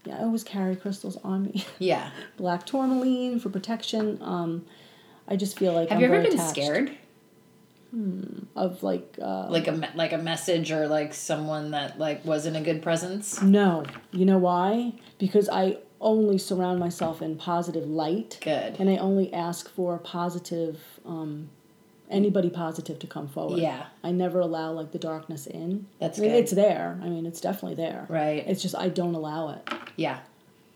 yeah, 0.05 0.17
I 0.19 0.23
always 0.23 0.45
carry 0.45 0.77
crystals 0.77 1.17
on 1.25 1.45
me. 1.45 1.65
Yeah. 1.79 2.11
Black 2.37 2.67
tourmaline 2.67 3.39
for 3.41 3.49
protection. 3.51 4.19
Um, 4.23 4.65
I 5.29 5.37
just 5.37 5.59
feel 5.59 5.73
like 5.73 5.89
Have 5.89 5.97
I'm 5.99 6.03
you 6.03 6.07
ever 6.13 6.23
been 6.23 6.35
attached 6.35 6.51
scared? 6.51 6.99
of 8.57 8.83
like 8.83 9.19
uh, 9.21 9.49
Like 9.51 9.69
a 9.69 9.91
like 9.95 10.13
a 10.13 10.19
message 10.19 10.73
or 10.73 10.89
like 10.89 11.13
someone 11.13 11.73
that 11.73 11.99
like 11.99 12.25
wasn't 12.25 12.57
a 12.57 12.61
good 12.61 12.83
presence? 12.83 13.43
No. 13.43 13.85
You 14.13 14.25
know 14.25 14.39
why? 14.39 14.95
Because 15.19 15.49
I 15.49 15.79
only 16.01 16.39
surround 16.39 16.81
myself 16.81 17.23
in 17.23 17.37
positive 17.37 17.87
light. 17.89 18.39
Good. 18.41 18.77
And 18.81 18.89
I 18.91 18.97
only 18.97 19.33
ask 19.33 19.69
for 19.71 19.99
positive, 19.99 20.81
um, 21.07 21.51
anybody 22.13 22.51
positive 22.51 22.99
to 23.01 23.07
come 23.07 23.29
forward. 23.29 23.59
Yeah. 23.59 23.87
I 24.05 24.11
never 24.13 24.41
allow 24.41 24.73
like 24.73 24.93
the 24.93 24.99
darkness 24.99 25.47
in. 25.47 25.87
That's 25.99 26.19
I 26.19 26.23
mean, 26.23 26.31
good. 26.31 26.39
It's 26.39 26.53
there. 26.53 27.01
I 27.03 27.09
mean, 27.09 27.27
it's 27.27 27.41
definitely 27.41 27.77
there. 27.77 28.07
Right. 28.09 28.45
It's 28.47 28.63
just 28.63 28.75
I 28.77 28.89
don't 28.89 29.15
allow 29.15 29.51
it. 29.51 29.69
Yeah. 29.97 30.21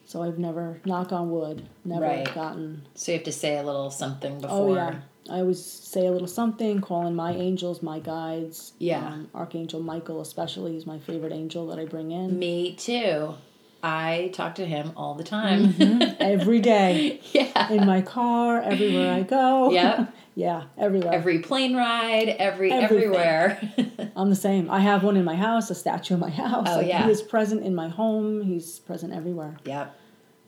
So 0.04 0.22
I've 0.22 0.38
never, 0.38 0.80
knock 0.84 1.10
on 1.12 1.30
wood, 1.30 1.68
never 1.84 2.02
Right. 2.02 2.32
gotten. 2.34 2.82
So 2.94 3.10
you 3.12 3.18
have 3.18 3.24
to 3.24 3.32
say 3.32 3.56
a 3.58 3.62
little 3.62 3.90
something 3.90 4.40
before. 4.40 4.56
Oh 4.70 4.74
yeah. 4.74 4.94
I 5.28 5.40
always 5.40 5.60
say 5.64 6.06
a 6.06 6.12
little 6.12 6.28
something, 6.28 6.80
calling 6.80 7.16
my 7.16 7.32
angels, 7.32 7.82
my 7.82 7.98
guides. 7.98 8.72
Yeah. 8.78 9.04
Um, 9.04 9.28
Archangel 9.34 9.80
Michael, 9.80 10.20
especially, 10.20 10.74
he's 10.74 10.86
my 10.86 11.00
favorite 11.00 11.32
angel 11.32 11.66
that 11.66 11.80
I 11.80 11.84
bring 11.84 12.12
in 12.12 12.38
Me 12.38 12.74
too. 12.76 13.34
I 13.82 14.30
talk 14.32 14.56
to 14.56 14.66
him 14.66 14.92
all 14.96 15.14
the 15.14 15.24
time. 15.24 15.72
Mm-hmm. 15.72 16.16
every 16.20 16.60
day. 16.60 17.20
yeah. 17.32 17.70
in 17.70 17.86
my 17.86 18.02
car, 18.02 18.60
everywhere 18.60 19.12
I 19.12 19.22
go. 19.22 19.70
Yeah. 19.70 20.06
yeah, 20.34 20.64
everywhere. 20.76 21.12
Every 21.12 21.38
plane 21.40 21.76
ride, 21.76 22.28
every 22.28 22.72
Everything. 22.72 23.04
everywhere. 23.14 24.10
I'm 24.16 24.30
the 24.30 24.36
same. 24.36 24.70
I 24.70 24.80
have 24.80 25.02
one 25.04 25.16
in 25.16 25.24
my 25.24 25.36
house, 25.36 25.70
a 25.70 25.74
statue 25.74 26.14
in 26.14 26.20
my 26.20 26.30
house. 26.30 26.66
Oh, 26.70 26.78
Like, 26.78 26.88
yeah. 26.88 27.04
He 27.04 27.10
is 27.10 27.22
present 27.22 27.64
in 27.64 27.74
my 27.74 27.88
home. 27.88 28.42
He's 28.42 28.78
present 28.80 29.12
everywhere. 29.12 29.56
yep. 29.64 29.94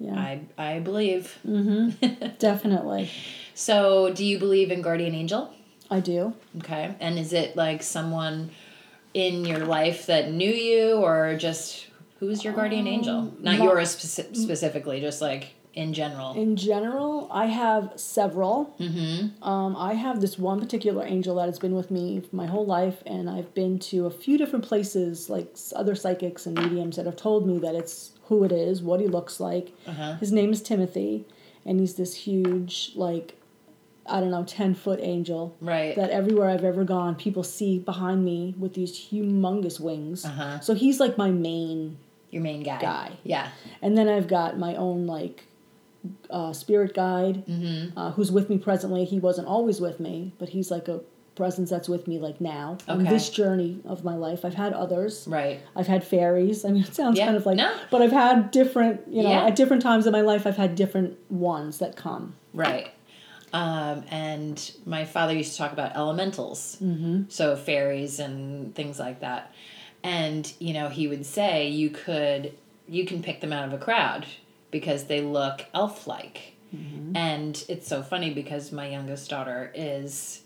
Yeah, 0.00 0.14
I 0.14 0.42
I 0.56 0.78
believe. 0.78 1.36
Mm-hmm. 1.44 2.36
definitely. 2.38 3.10
So, 3.54 4.12
do 4.14 4.24
you 4.24 4.38
believe 4.38 4.70
in 4.70 4.80
guardian 4.80 5.12
angel? 5.12 5.52
I 5.90 5.98
do. 5.98 6.34
Okay. 6.58 6.94
And 7.00 7.18
is 7.18 7.32
it 7.32 7.56
like 7.56 7.82
someone 7.82 8.50
in 9.12 9.44
your 9.44 9.64
life 9.66 10.06
that 10.06 10.30
knew 10.30 10.52
you 10.52 10.98
or 10.98 11.36
just 11.36 11.87
who's 12.18 12.44
your 12.44 12.52
guardian 12.52 12.86
angel? 12.86 13.32
Not 13.38 13.58
my- 13.58 13.64
yours 13.64 13.96
speci- 13.96 14.36
specifically, 14.36 15.00
just 15.00 15.20
like 15.20 15.54
in 15.74 15.92
general. 15.92 16.34
In 16.34 16.56
general, 16.56 17.28
I 17.30 17.46
have 17.46 17.92
several. 17.96 18.74
Mm-hmm. 18.80 19.42
Um, 19.44 19.76
I 19.76 19.94
have 19.94 20.20
this 20.20 20.36
one 20.38 20.58
particular 20.58 21.06
angel 21.06 21.36
that 21.36 21.46
has 21.46 21.58
been 21.58 21.74
with 21.74 21.90
me 21.90 22.22
my 22.32 22.46
whole 22.46 22.66
life, 22.66 23.02
and 23.06 23.30
I've 23.30 23.54
been 23.54 23.78
to 23.90 24.06
a 24.06 24.10
few 24.10 24.36
different 24.36 24.64
places, 24.64 25.30
like 25.30 25.56
other 25.76 25.94
psychics 25.94 26.46
and 26.46 26.58
mediums 26.58 26.96
that 26.96 27.06
have 27.06 27.16
told 27.16 27.46
me 27.46 27.58
that 27.58 27.74
it's 27.76 28.12
who 28.24 28.42
it 28.44 28.50
is, 28.50 28.82
what 28.82 29.00
he 29.00 29.06
looks 29.06 29.38
like. 29.38 29.72
Uh-huh. 29.86 30.16
His 30.16 30.32
name 30.32 30.52
is 30.52 30.62
Timothy, 30.62 31.26
and 31.64 31.78
he's 31.78 31.94
this 31.94 32.14
huge, 32.14 32.92
like, 32.96 33.36
I 34.04 34.18
don't 34.20 34.30
know, 34.30 34.44
10 34.44 34.74
foot 34.74 34.98
angel. 35.00 35.54
Right. 35.60 35.94
That 35.94 36.10
everywhere 36.10 36.50
I've 36.50 36.64
ever 36.64 36.82
gone, 36.82 37.14
people 37.14 37.44
see 37.44 37.78
behind 37.78 38.24
me 38.24 38.54
with 38.58 38.74
these 38.74 39.10
humongous 39.10 39.78
wings. 39.78 40.24
Uh-huh. 40.24 40.60
So 40.60 40.74
he's 40.74 40.98
like 40.98 41.16
my 41.16 41.30
main 41.30 41.98
your 42.30 42.42
main 42.42 42.62
guy. 42.62 42.78
Guy. 42.80 43.12
Yeah. 43.24 43.48
and 43.82 43.96
then 43.96 44.08
I've 44.08 44.28
got 44.28 44.58
my 44.58 44.74
own 44.76 45.06
like 45.06 45.44
uh, 46.30 46.52
spirit 46.52 46.94
guide 46.94 47.44
Mm-hmm. 47.46 47.98
uh, 47.98 48.12
who's 48.12 48.30
with 48.30 48.48
me 48.48 48.58
presently. 48.58 49.04
He 49.04 49.18
wasn't 49.18 49.48
always 49.48 49.80
with 49.80 49.98
me, 50.00 50.32
but 50.38 50.50
he's 50.50 50.70
like 50.70 50.88
a 50.88 51.00
presence 51.34 51.70
that's 51.70 51.88
with 51.88 52.08
me 52.08 52.18
like 52.18 52.40
now 52.40 52.78
on 52.88 53.00
Okay. 53.02 53.10
this 53.10 53.30
journey 53.30 53.80
of 53.84 54.02
my 54.04 54.14
life. 54.16 54.44
I've 54.44 54.54
had 54.54 54.72
others. 54.72 55.24
Right. 55.28 55.60
I've 55.76 55.86
had 55.86 56.02
fairies. 56.04 56.64
I 56.64 56.70
mean, 56.70 56.82
it 56.82 56.94
sounds 56.94 57.16
Yeah. 57.18 57.26
kind 57.26 57.36
of 57.36 57.46
like, 57.46 57.56
No. 57.56 57.72
but 57.90 58.02
I've 58.02 58.12
had 58.12 58.50
different, 58.50 59.02
you 59.08 59.22
know, 59.22 59.28
Yeah. 59.30 59.46
at 59.46 59.54
different 59.56 59.82
times 59.82 60.06
in 60.06 60.12
my 60.12 60.20
life, 60.22 60.46
I've 60.46 60.56
had 60.56 60.74
different 60.74 61.16
ones 61.30 61.78
that 61.78 61.94
come. 61.96 62.34
Right. 62.52 62.88
Um, 63.52 64.02
and 64.10 64.70
my 64.84 65.04
father 65.04 65.32
used 65.34 65.52
to 65.52 65.58
talk 65.58 65.72
about 65.72 65.96
elementals, 65.96 66.76
mm-hmm. 66.82 67.22
so 67.28 67.56
fairies 67.56 68.18
and 68.20 68.74
things 68.74 68.98
like 68.98 69.20
that. 69.20 69.52
And 70.02 70.52
you 70.58 70.72
know, 70.72 70.88
he 70.88 71.08
would 71.08 71.26
say 71.26 71.68
you 71.68 71.90
could 71.90 72.54
you 72.88 73.04
can 73.04 73.22
pick 73.22 73.40
them 73.40 73.52
out 73.52 73.66
of 73.66 73.72
a 73.72 73.78
crowd 73.78 74.26
because 74.70 75.04
they 75.04 75.20
look 75.20 75.64
elf-like. 75.74 76.54
And 77.14 77.64
it's 77.68 77.88
so 77.88 78.02
funny 78.02 78.34
because 78.34 78.72
my 78.72 78.88
youngest 78.88 79.30
daughter 79.30 79.72
is 79.74 80.42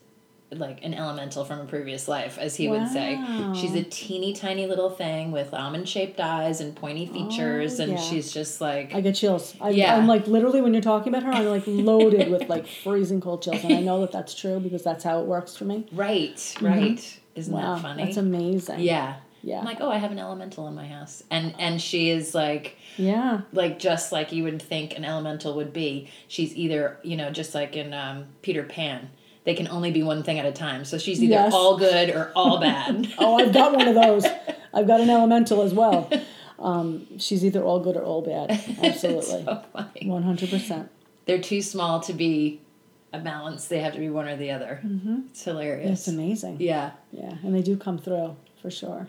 like 0.52 0.84
an 0.84 0.94
elemental 0.94 1.44
from 1.44 1.60
a 1.60 1.64
previous 1.64 2.08
life, 2.08 2.38
as 2.38 2.56
he 2.56 2.68
wow. 2.68 2.78
would 2.78 2.88
say. 2.88 3.18
She's 3.54 3.74
a 3.74 3.82
teeny 3.82 4.32
tiny 4.32 4.66
little 4.66 4.90
thing 4.90 5.32
with 5.32 5.52
almond 5.54 5.88
shaped 5.88 6.20
eyes 6.20 6.60
and 6.60 6.76
pointy 6.76 7.06
features, 7.06 7.80
oh, 7.80 7.84
and 7.84 7.92
yeah. 7.92 7.98
she's 7.98 8.32
just 8.32 8.60
like 8.60 8.94
I 8.94 9.00
get 9.00 9.14
chills. 9.14 9.56
I, 9.60 9.70
yeah, 9.70 9.96
I'm 9.96 10.06
like 10.06 10.26
literally 10.26 10.60
when 10.60 10.74
you're 10.74 10.82
talking 10.82 11.12
about 11.12 11.24
her, 11.24 11.32
I'm 11.32 11.46
like 11.46 11.64
loaded 11.66 12.30
with 12.30 12.48
like 12.48 12.66
freezing 12.82 13.20
cold 13.20 13.42
chills, 13.42 13.64
and 13.64 13.72
I 13.74 13.80
know 13.80 14.00
that 14.02 14.12
that's 14.12 14.34
true 14.34 14.60
because 14.60 14.82
that's 14.82 15.04
how 15.04 15.20
it 15.20 15.26
works 15.26 15.56
for 15.56 15.64
me. 15.64 15.86
Right, 15.92 16.36
mm-hmm. 16.36 16.66
right. 16.66 16.96
Mm-hmm. 16.96 17.18
Isn't 17.34 17.54
wow, 17.54 17.74
that 17.74 17.82
funny? 17.82 18.04
That's 18.04 18.18
amazing. 18.18 18.80
Yeah. 18.80 19.16
Yeah. 19.42 19.58
I'm 19.58 19.64
like, 19.64 19.78
oh, 19.80 19.90
I 19.90 19.98
have 19.98 20.12
an 20.12 20.18
elemental 20.18 20.68
in 20.68 20.74
my 20.74 20.86
house, 20.86 21.22
and 21.30 21.54
and 21.58 21.80
she 21.80 22.10
is 22.10 22.34
like, 22.34 22.76
yeah, 22.96 23.42
like 23.52 23.78
just 23.78 24.12
like 24.12 24.32
you 24.32 24.44
would 24.44 24.62
think 24.62 24.96
an 24.96 25.04
elemental 25.04 25.54
would 25.56 25.72
be. 25.72 26.08
She's 26.28 26.54
either 26.54 26.98
you 27.02 27.16
know 27.16 27.30
just 27.30 27.54
like 27.54 27.76
in 27.76 27.92
um, 27.92 28.26
Peter 28.42 28.62
Pan 28.62 29.10
they 29.44 29.54
can 29.54 29.68
only 29.68 29.90
be 29.90 30.02
one 30.02 30.22
thing 30.22 30.38
at 30.38 30.46
a 30.46 30.52
time. 30.52 30.84
So 30.84 30.98
she's 30.98 31.22
either 31.22 31.32
yes. 31.32 31.52
all 31.52 31.76
good 31.76 32.10
or 32.10 32.30
all 32.34 32.60
bad. 32.60 33.12
oh, 33.18 33.38
I've 33.38 33.52
got 33.52 33.74
one 33.74 33.88
of 33.88 33.94
those. 33.94 34.24
I've 34.74 34.86
got 34.86 35.00
an 35.00 35.10
elemental 35.10 35.62
as 35.62 35.74
well. 35.74 36.10
Um, 36.58 37.06
she's 37.18 37.44
either 37.44 37.62
all 37.62 37.80
good 37.80 37.96
or 37.96 38.04
all 38.04 38.22
bad. 38.22 38.50
Absolutely. 38.82 39.42
One 40.06 40.22
hundred 40.22 40.50
percent. 40.50 40.90
They're 41.26 41.40
too 41.40 41.62
small 41.62 42.00
to 42.00 42.12
be 42.12 42.60
a 43.12 43.18
balance. 43.18 43.66
They 43.66 43.80
have 43.80 43.94
to 43.94 43.98
be 43.98 44.08
one 44.08 44.28
or 44.28 44.36
the 44.36 44.50
other. 44.50 44.80
Mm-hmm. 44.84 45.20
It's 45.30 45.44
hilarious. 45.44 46.00
It's 46.00 46.08
amazing. 46.08 46.58
Yeah. 46.60 46.92
Yeah, 47.10 47.34
and 47.42 47.54
they 47.54 47.62
do 47.62 47.76
come 47.76 47.98
through 47.98 48.36
for 48.60 48.70
sure. 48.70 49.08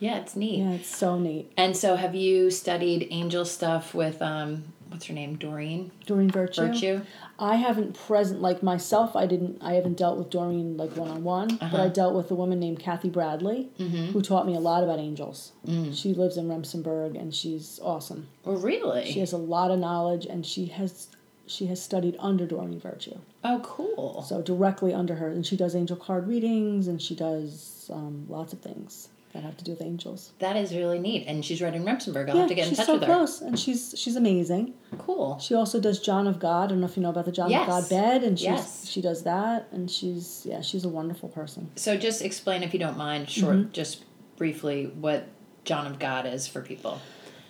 Yeah, 0.00 0.16
it's 0.16 0.34
neat. 0.34 0.58
Yeah, 0.58 0.72
it's 0.72 0.94
so 0.94 1.18
neat. 1.18 1.52
And 1.56 1.76
so, 1.76 1.94
have 1.94 2.14
you 2.14 2.50
studied 2.50 3.06
angel 3.10 3.44
stuff 3.44 3.94
with 3.94 4.20
um, 4.22 4.64
what's 4.88 5.06
her 5.06 5.14
name, 5.14 5.36
Doreen? 5.36 5.92
Doreen 6.06 6.30
Virtue. 6.30 6.66
Virtue. 6.66 7.02
I 7.38 7.56
haven't 7.56 7.98
present 7.98 8.40
like 8.40 8.62
myself. 8.62 9.14
I 9.14 9.26
didn't. 9.26 9.58
I 9.62 9.74
haven't 9.74 9.98
dealt 9.98 10.16
with 10.16 10.30
Doreen 10.30 10.78
like 10.78 10.96
one 10.96 11.10
on 11.10 11.22
one, 11.22 11.56
but 11.60 11.80
I 11.80 11.88
dealt 11.88 12.14
with 12.14 12.30
a 12.30 12.34
woman 12.34 12.58
named 12.58 12.80
Kathy 12.80 13.10
Bradley, 13.10 13.68
mm-hmm. 13.78 14.06
who 14.12 14.22
taught 14.22 14.46
me 14.46 14.56
a 14.56 14.60
lot 14.60 14.82
about 14.82 14.98
angels. 14.98 15.52
Mm. 15.66 15.94
She 15.94 16.14
lives 16.14 16.38
in 16.38 16.48
Remsenburg, 16.48 17.20
and 17.20 17.34
she's 17.34 17.78
awesome. 17.82 18.28
Oh, 18.46 18.56
really? 18.56 19.04
She 19.04 19.20
has 19.20 19.32
a 19.32 19.38
lot 19.38 19.70
of 19.70 19.78
knowledge, 19.78 20.24
and 20.24 20.46
she 20.46 20.66
has 20.66 21.08
she 21.46 21.66
has 21.66 21.82
studied 21.82 22.16
under 22.18 22.46
Doreen 22.46 22.80
Virtue. 22.80 23.18
Oh, 23.44 23.60
cool. 23.62 24.22
So 24.22 24.40
directly 24.40 24.94
under 24.94 25.16
her, 25.16 25.28
and 25.28 25.46
she 25.46 25.58
does 25.58 25.76
angel 25.76 25.96
card 25.96 26.26
readings, 26.26 26.88
and 26.88 27.02
she 27.02 27.14
does 27.14 27.90
um, 27.92 28.24
lots 28.30 28.54
of 28.54 28.60
things 28.60 29.08
that 29.32 29.44
have 29.44 29.56
to 29.58 29.64
do 29.64 29.72
with 29.72 29.82
angels. 29.82 30.32
That 30.40 30.56
is 30.56 30.74
really 30.74 30.98
neat. 30.98 31.26
And 31.26 31.44
she's 31.44 31.62
right 31.62 31.72
in 31.72 31.84
Remsenburg. 31.84 32.28
I'll 32.28 32.34
yeah, 32.34 32.40
have 32.42 32.48
to 32.48 32.54
get 32.54 32.68
in 32.68 32.74
touch 32.74 32.86
so 32.86 32.94
with 32.94 33.04
her. 33.04 33.06
She's 33.06 33.12
so 33.12 33.16
close, 33.16 33.40
and 33.40 33.58
she's 33.58 33.94
she's 33.96 34.16
amazing. 34.16 34.74
Cool. 34.98 35.38
She 35.38 35.54
also 35.54 35.80
does 35.80 36.00
John 36.00 36.26
of 36.26 36.40
God. 36.40 36.64
I 36.64 36.66
don't 36.68 36.80
know 36.80 36.86
if 36.86 36.96
you 36.96 37.02
know 37.02 37.10
about 37.10 37.26
the 37.26 37.32
John 37.32 37.50
yes. 37.50 37.62
of 37.62 37.68
God 37.68 37.88
bed, 37.88 38.24
and 38.24 38.38
she's 38.38 38.46
yes. 38.46 38.88
she 38.88 39.00
does 39.00 39.22
that, 39.22 39.68
and 39.72 39.90
she's 39.90 40.44
yeah, 40.48 40.60
she's 40.60 40.84
a 40.84 40.88
wonderful 40.88 41.28
person. 41.28 41.70
So 41.76 41.96
just 41.96 42.22
explain, 42.22 42.62
if 42.62 42.72
you 42.72 42.80
don't 42.80 42.96
mind, 42.96 43.30
short, 43.30 43.56
mm-hmm. 43.56 43.72
just 43.72 44.04
briefly, 44.36 44.86
what 44.86 45.28
John 45.64 45.86
of 45.86 45.98
God 45.98 46.26
is 46.26 46.48
for 46.48 46.60
people. 46.60 47.00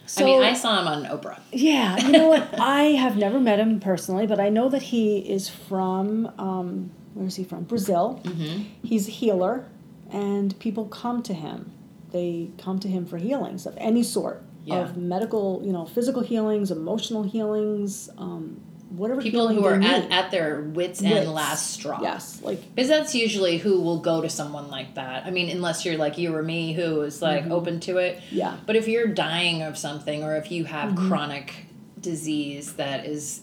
So, 0.06 0.22
I 0.22 0.26
mean, 0.26 0.42
I 0.42 0.54
saw 0.54 0.80
him 0.80 0.88
on 0.88 1.04
Oprah. 1.04 1.38
Yeah, 1.52 1.96
you 1.98 2.10
know 2.10 2.28
what? 2.28 2.48
I 2.60 2.82
have 2.82 3.16
never 3.16 3.38
met 3.38 3.60
him 3.60 3.78
personally, 3.78 4.26
but 4.26 4.40
I 4.40 4.48
know 4.48 4.68
that 4.68 4.82
he 4.82 5.18
is 5.18 5.48
from 5.48 6.32
um, 6.36 6.90
where 7.14 7.26
is 7.26 7.36
he 7.36 7.44
from? 7.44 7.64
Brazil. 7.64 8.20
Mm-hmm. 8.24 8.64
He's 8.82 9.08
a 9.08 9.10
healer 9.10 9.66
and 10.12 10.58
people 10.58 10.86
come 10.86 11.22
to 11.24 11.34
him. 11.34 11.72
They 12.12 12.50
come 12.58 12.78
to 12.80 12.88
him 12.88 13.06
for 13.06 13.18
healings 13.18 13.66
of 13.66 13.74
any 13.78 14.02
sort, 14.02 14.42
yeah. 14.64 14.80
of 14.80 14.96
medical, 14.96 15.62
you 15.64 15.72
know, 15.72 15.86
physical 15.86 16.22
healings, 16.22 16.70
emotional 16.70 17.22
healings, 17.22 18.10
um, 18.18 18.60
whatever. 18.90 19.22
People 19.22 19.48
who 19.48 19.64
are 19.64 19.80
at, 19.80 20.10
at 20.10 20.30
their 20.30 20.62
wits' 20.62 21.00
wits 21.00 21.02
end 21.02 21.32
last 21.32 21.70
straw. 21.70 22.00
Yes, 22.02 22.42
like 22.42 22.74
because 22.74 22.88
that's 22.88 23.14
usually 23.14 23.58
who 23.58 23.80
will 23.80 24.00
go 24.00 24.20
to 24.20 24.28
someone 24.28 24.68
like 24.68 24.96
that. 24.96 25.24
I 25.24 25.30
mean, 25.30 25.48
unless 25.50 25.84
you're 25.84 25.96
like 25.96 26.18
you 26.18 26.34
or 26.34 26.42
me, 26.42 26.72
who 26.72 27.02
is 27.02 27.22
like 27.22 27.44
mm-hmm. 27.44 27.52
open 27.52 27.80
to 27.80 27.98
it. 27.98 28.20
Yeah. 28.30 28.56
But 28.66 28.76
if 28.76 28.88
you're 28.88 29.06
dying 29.06 29.62
of 29.62 29.78
something, 29.78 30.24
or 30.24 30.36
if 30.36 30.50
you 30.50 30.64
have 30.64 30.90
mm-hmm. 30.90 31.08
chronic 31.08 31.66
disease 32.00 32.74
that 32.74 33.06
is 33.06 33.42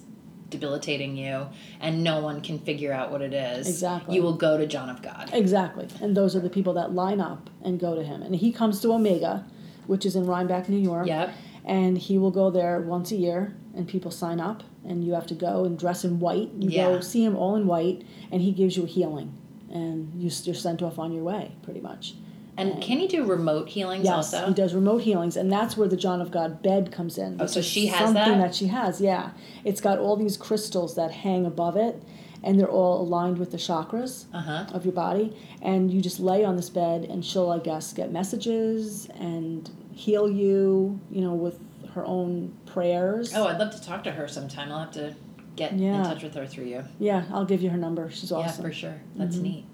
debilitating 0.49 1.17
you 1.17 1.47
and 1.79 2.03
no 2.03 2.21
one 2.21 2.41
can 2.41 2.59
figure 2.59 2.93
out 2.93 3.11
what 3.11 3.21
it 3.21 3.33
is 3.33 3.67
exactly. 3.67 4.15
you 4.15 4.21
will 4.21 4.35
go 4.35 4.57
to 4.57 4.65
john 4.65 4.89
of 4.89 5.01
god. 5.01 5.29
Exactly. 5.33 5.87
And 6.01 6.15
those 6.15 6.35
are 6.35 6.39
the 6.39 6.49
people 6.49 6.73
that 6.73 6.93
line 6.93 7.19
up 7.19 7.49
and 7.63 7.79
go 7.79 7.95
to 7.95 8.03
him. 8.03 8.21
And 8.21 8.35
he 8.35 8.51
comes 8.51 8.79
to 8.81 8.93
omega 8.93 9.45
which 9.87 10.05
is 10.05 10.15
in 10.15 10.25
rhinebeck 10.25 10.69
new 10.69 10.77
york. 10.77 11.07
Yep. 11.07 11.33
and 11.65 11.97
he 11.97 12.17
will 12.17 12.31
go 12.31 12.49
there 12.49 12.79
once 12.81 13.11
a 13.11 13.15
year 13.15 13.55
and 13.75 13.87
people 13.87 14.11
sign 14.11 14.39
up 14.39 14.63
and 14.85 15.03
you 15.03 15.13
have 15.13 15.27
to 15.27 15.35
go 15.35 15.65
and 15.65 15.77
dress 15.77 16.05
in 16.05 16.19
white. 16.19 16.49
You 16.57 16.69
yeah. 16.69 16.85
go 16.85 17.01
see 17.01 17.23
him 17.25 17.35
all 17.35 17.55
in 17.55 17.67
white 17.67 18.03
and 18.31 18.41
he 18.41 18.51
gives 18.51 18.77
you 18.77 18.83
a 18.83 18.87
healing 18.87 19.37
and 19.69 20.13
you, 20.15 20.31
you're 20.43 20.55
sent 20.55 20.81
off 20.81 20.97
on 20.97 21.11
your 21.11 21.23
way 21.23 21.51
pretty 21.63 21.81
much 21.81 22.15
and 22.57 22.81
can 22.81 22.97
he 22.97 23.07
do 23.07 23.23
remote 23.23 23.69
healings 23.69 24.03
yes, 24.03 24.33
also? 24.33 24.47
he 24.47 24.53
does 24.53 24.73
remote 24.73 25.03
healings, 25.03 25.37
and 25.37 25.51
that's 25.51 25.77
where 25.77 25.87
the 25.87 25.95
John 25.95 26.21
of 26.21 26.31
God 26.31 26.63
bed 26.63 26.91
comes 26.91 27.17
in. 27.19 27.39
Oh, 27.39 27.45
so 27.45 27.61
she 27.61 27.87
has 27.87 27.99
something 27.99 28.39
that? 28.39 28.47
that 28.47 28.55
she 28.55 28.67
has. 28.67 28.99
Yeah, 28.99 29.31
it's 29.63 29.79
got 29.79 29.99
all 29.99 30.15
these 30.15 30.37
crystals 30.37 30.95
that 30.95 31.11
hang 31.11 31.45
above 31.45 31.77
it, 31.77 32.01
and 32.43 32.59
they're 32.59 32.69
all 32.69 33.01
aligned 33.01 33.37
with 33.37 33.51
the 33.51 33.57
chakras 33.57 34.25
uh-huh. 34.33 34.65
of 34.73 34.85
your 34.85 34.93
body. 34.93 35.37
And 35.61 35.91
you 35.91 36.01
just 36.01 36.19
lay 36.19 36.43
on 36.43 36.55
this 36.55 36.69
bed, 36.69 37.05
and 37.05 37.23
she'll, 37.23 37.51
I 37.51 37.59
guess, 37.59 37.93
get 37.93 38.11
messages 38.11 39.07
and 39.19 39.69
heal 39.93 40.29
you. 40.29 40.99
You 41.11 41.21
know, 41.21 41.35
with 41.35 41.59
her 41.93 42.05
own 42.05 42.57
prayers. 42.65 43.33
Oh, 43.35 43.47
I'd 43.47 43.59
love 43.59 43.71
to 43.73 43.83
talk 43.83 44.03
to 44.05 44.11
her 44.11 44.27
sometime. 44.27 44.71
I'll 44.71 44.79
have 44.79 44.91
to 44.91 45.15
get 45.55 45.73
yeah. 45.73 45.99
in 45.99 46.03
touch 46.03 46.23
with 46.23 46.33
her 46.33 46.47
through 46.47 46.65
you. 46.65 46.83
Yeah, 46.97 47.25
I'll 47.31 47.45
give 47.45 47.61
you 47.61 47.69
her 47.69 47.77
number. 47.77 48.09
She's 48.09 48.31
awesome. 48.31 48.63
Yeah, 48.63 48.69
for 48.69 48.73
sure. 48.73 49.01
That's 49.15 49.35
mm-hmm. 49.35 49.43
neat. 49.43 49.65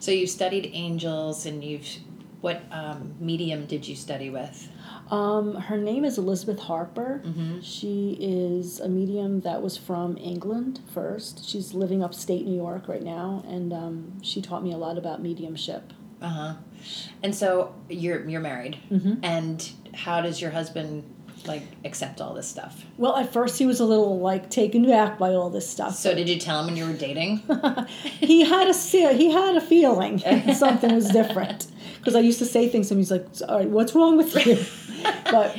So 0.00 0.10
you've 0.10 0.30
studied 0.30 0.70
angels, 0.72 1.46
and 1.46 1.62
you've 1.62 1.86
what 2.40 2.62
um, 2.70 3.14
medium 3.18 3.66
did 3.66 3.86
you 3.86 3.96
study 3.96 4.30
with? 4.30 4.68
Um, 5.10 5.54
her 5.54 5.76
name 5.76 6.04
is 6.04 6.18
Elizabeth 6.18 6.58
Harper. 6.58 7.22
Mm-hmm. 7.24 7.60
She 7.60 8.16
is 8.20 8.80
a 8.80 8.88
medium 8.88 9.40
that 9.40 9.62
was 9.62 9.76
from 9.76 10.16
England 10.18 10.80
first. 10.92 11.48
She's 11.48 11.74
living 11.74 12.02
upstate 12.02 12.44
New 12.44 12.56
York 12.56 12.88
right 12.88 13.02
now, 13.02 13.44
and 13.46 13.72
um, 13.72 14.22
she 14.22 14.42
taught 14.42 14.62
me 14.62 14.72
a 14.72 14.76
lot 14.76 14.98
about 14.98 15.22
mediumship. 15.22 15.92
Uh 16.20 16.28
huh. 16.28 16.54
And 17.22 17.34
so 17.34 17.74
you're 17.88 18.28
you're 18.28 18.40
married, 18.40 18.78
mm-hmm. 18.90 19.14
and 19.22 19.70
how 19.94 20.20
does 20.20 20.40
your 20.40 20.50
husband 20.50 21.04
like 21.46 21.62
accept 21.84 22.20
all 22.20 22.34
this 22.34 22.48
stuff? 22.48 22.84
Well, 22.96 23.16
at 23.16 23.32
first 23.32 23.58
he 23.58 23.66
was 23.66 23.80
a 23.80 23.84
little 23.84 24.18
like 24.18 24.50
taken 24.50 24.86
back 24.86 25.18
by 25.18 25.34
all 25.34 25.50
this 25.50 25.68
stuff. 25.68 25.94
So 25.94 26.14
did 26.14 26.28
you 26.28 26.38
tell 26.38 26.60
him 26.60 26.66
when 26.66 26.76
you 26.76 26.86
were 26.86 26.92
dating? 26.92 27.38
he 28.20 28.44
had 28.44 28.68
a 28.68 28.74
he 28.74 29.30
had 29.30 29.56
a 29.56 29.60
feeling 29.60 30.18
something 30.54 30.94
was 30.94 31.10
different 31.10 31.68
because 32.06 32.14
I 32.14 32.20
used 32.20 32.38
to 32.38 32.46
say 32.46 32.68
things 32.68 32.92
and 32.92 33.00
he's 33.00 33.10
like, 33.10 33.26
"All 33.48 33.58
right, 33.58 33.68
what's 33.68 33.92
wrong 33.92 34.16
with 34.16 34.46
you?" 34.46 34.64
but 35.32 35.56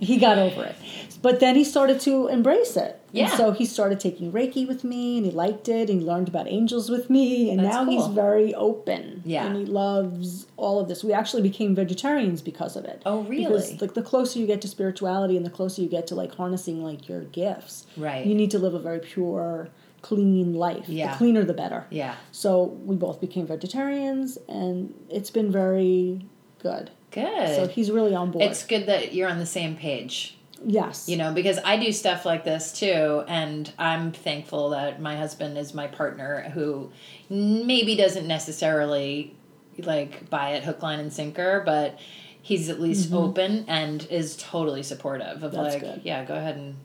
he 0.00 0.16
got 0.16 0.38
over 0.38 0.64
it. 0.64 0.74
But 1.22 1.38
then 1.38 1.54
he 1.54 1.62
started 1.62 2.00
to 2.00 2.26
embrace 2.26 2.76
it. 2.76 3.00
Yeah. 3.12 3.28
And 3.28 3.32
so 3.34 3.52
he 3.52 3.64
started 3.64 4.00
taking 4.00 4.32
Reiki 4.32 4.66
with 4.66 4.82
me 4.82 5.16
and 5.16 5.24
he 5.24 5.32
liked 5.32 5.68
it 5.68 5.88
and 5.88 6.00
he 6.00 6.06
learned 6.06 6.26
about 6.28 6.48
angels 6.48 6.90
with 6.90 7.08
me 7.08 7.48
and 7.50 7.60
That's 7.60 7.74
now 7.74 7.84
cool. 7.84 8.06
he's 8.06 8.14
very 8.14 8.54
open. 8.54 9.22
Yeah. 9.24 9.46
And 9.46 9.56
he 9.56 9.64
loves 9.64 10.48
all 10.56 10.80
of 10.80 10.88
this. 10.88 11.04
We 11.04 11.12
actually 11.14 11.42
became 11.42 11.74
vegetarians 11.74 12.42
because 12.42 12.76
of 12.76 12.84
it. 12.84 13.00
Oh 13.06 13.22
really? 13.22 13.44
Because 13.44 13.80
like 13.80 13.94
the 13.94 14.02
closer 14.02 14.40
you 14.40 14.46
get 14.46 14.60
to 14.62 14.68
spirituality 14.68 15.36
and 15.36 15.46
the 15.46 15.50
closer 15.50 15.80
you 15.80 15.88
get 15.88 16.08
to 16.08 16.14
like 16.16 16.34
harnessing 16.34 16.82
like 16.82 17.08
your 17.08 17.22
gifts. 17.22 17.86
Right. 17.96 18.26
You 18.26 18.34
need 18.34 18.50
to 18.50 18.58
live 18.58 18.74
a 18.74 18.80
very 18.80 18.98
pure 18.98 19.70
clean 20.04 20.52
life. 20.52 20.86
Yeah. 20.86 21.12
The 21.12 21.16
cleaner 21.16 21.44
the 21.44 21.54
better. 21.54 21.86
Yeah. 21.88 22.14
So 22.30 22.64
we 22.84 22.94
both 22.94 23.22
became 23.22 23.46
vegetarians 23.46 24.36
and 24.48 24.92
it's 25.08 25.30
been 25.30 25.50
very 25.50 26.26
good. 26.58 26.90
Good. 27.10 27.56
So 27.56 27.66
he's 27.66 27.90
really 27.90 28.14
on 28.14 28.30
board. 28.30 28.44
It's 28.44 28.66
good 28.66 28.84
that 28.86 29.14
you're 29.14 29.30
on 29.30 29.38
the 29.38 29.46
same 29.46 29.76
page. 29.76 30.36
Yes. 30.62 31.08
You 31.08 31.16
know, 31.16 31.32
because 31.32 31.58
I 31.64 31.78
do 31.78 31.90
stuff 31.90 32.26
like 32.26 32.44
this 32.44 32.78
too, 32.78 33.24
and 33.28 33.72
I'm 33.78 34.12
thankful 34.12 34.70
that 34.70 35.00
my 35.00 35.16
husband 35.16 35.56
is 35.56 35.72
my 35.72 35.86
partner 35.86 36.50
who 36.50 36.90
maybe 37.30 37.96
doesn't 37.96 38.26
necessarily 38.26 39.34
like 39.78 40.28
buy 40.28 40.50
it 40.50 40.64
hook, 40.64 40.82
line, 40.82 41.00
and 41.00 41.12
sinker, 41.12 41.62
but 41.64 41.98
he's 42.42 42.68
at 42.68 42.78
least 42.78 43.06
mm-hmm. 43.06 43.16
open 43.16 43.64
and 43.68 44.06
is 44.10 44.36
totally 44.36 44.82
supportive 44.82 45.42
of 45.42 45.52
That's 45.52 45.74
like, 45.74 45.80
good. 45.80 46.00
yeah, 46.04 46.24
go 46.26 46.34
ahead 46.34 46.56
and 46.56 46.76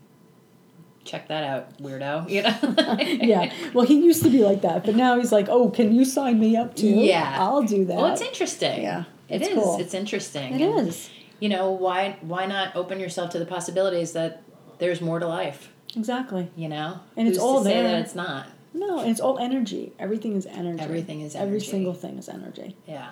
check 1.09 1.27
that 1.29 1.43
out, 1.43 1.77
weirdo. 1.79 2.29
You 2.29 2.43
know? 2.43 2.97
yeah. 3.25 3.51
Well, 3.73 3.85
he 3.85 3.99
used 3.99 4.23
to 4.23 4.29
be 4.29 4.43
like 4.43 4.61
that, 4.61 4.85
but 4.85 4.95
now 4.95 5.17
he's 5.17 5.31
like, 5.31 5.49
oh, 5.49 5.69
can 5.69 5.93
you 5.93 6.05
sign 6.05 6.39
me 6.39 6.55
up 6.55 6.75
too? 6.75 6.87
Yeah. 6.87 7.37
I'll 7.39 7.63
do 7.63 7.85
that. 7.85 7.97
Well, 7.97 8.13
it's 8.13 8.21
interesting. 8.21 8.83
Yeah. 8.83 9.05
It 9.27 9.41
it's 9.41 9.49
is. 9.49 9.53
Cool. 9.55 9.79
It's 9.79 9.93
interesting. 9.93 10.59
It 10.59 10.69
and, 10.69 10.87
is. 10.87 11.09
You 11.39 11.49
know 11.49 11.71
why? 11.71 12.17
Why 12.21 12.45
not 12.45 12.75
open 12.75 12.99
yourself 12.99 13.31
to 13.31 13.39
the 13.39 13.45
possibilities 13.45 14.13
that 14.13 14.43
there's 14.77 15.01
more 15.01 15.19
to 15.19 15.27
life? 15.27 15.71
Exactly. 15.95 16.51
You 16.55 16.69
know, 16.69 16.99
and 17.15 17.27
Who's 17.27 17.37
it's 17.37 17.43
all 17.43 17.61
there. 17.63 17.83
that 17.83 18.01
it's 18.01 18.15
not. 18.15 18.47
No, 18.73 18.99
and 18.99 19.09
it's 19.09 19.19
all 19.19 19.39
energy. 19.39 19.93
Everything 19.97 20.35
is 20.35 20.45
energy. 20.45 20.83
Everything 20.83 21.21
is 21.21 21.35
energy. 21.35 21.47
Every 21.47 21.61
single 21.61 21.93
thing 21.93 22.17
is 22.17 22.29
energy. 22.29 22.75
Yeah. 22.85 23.11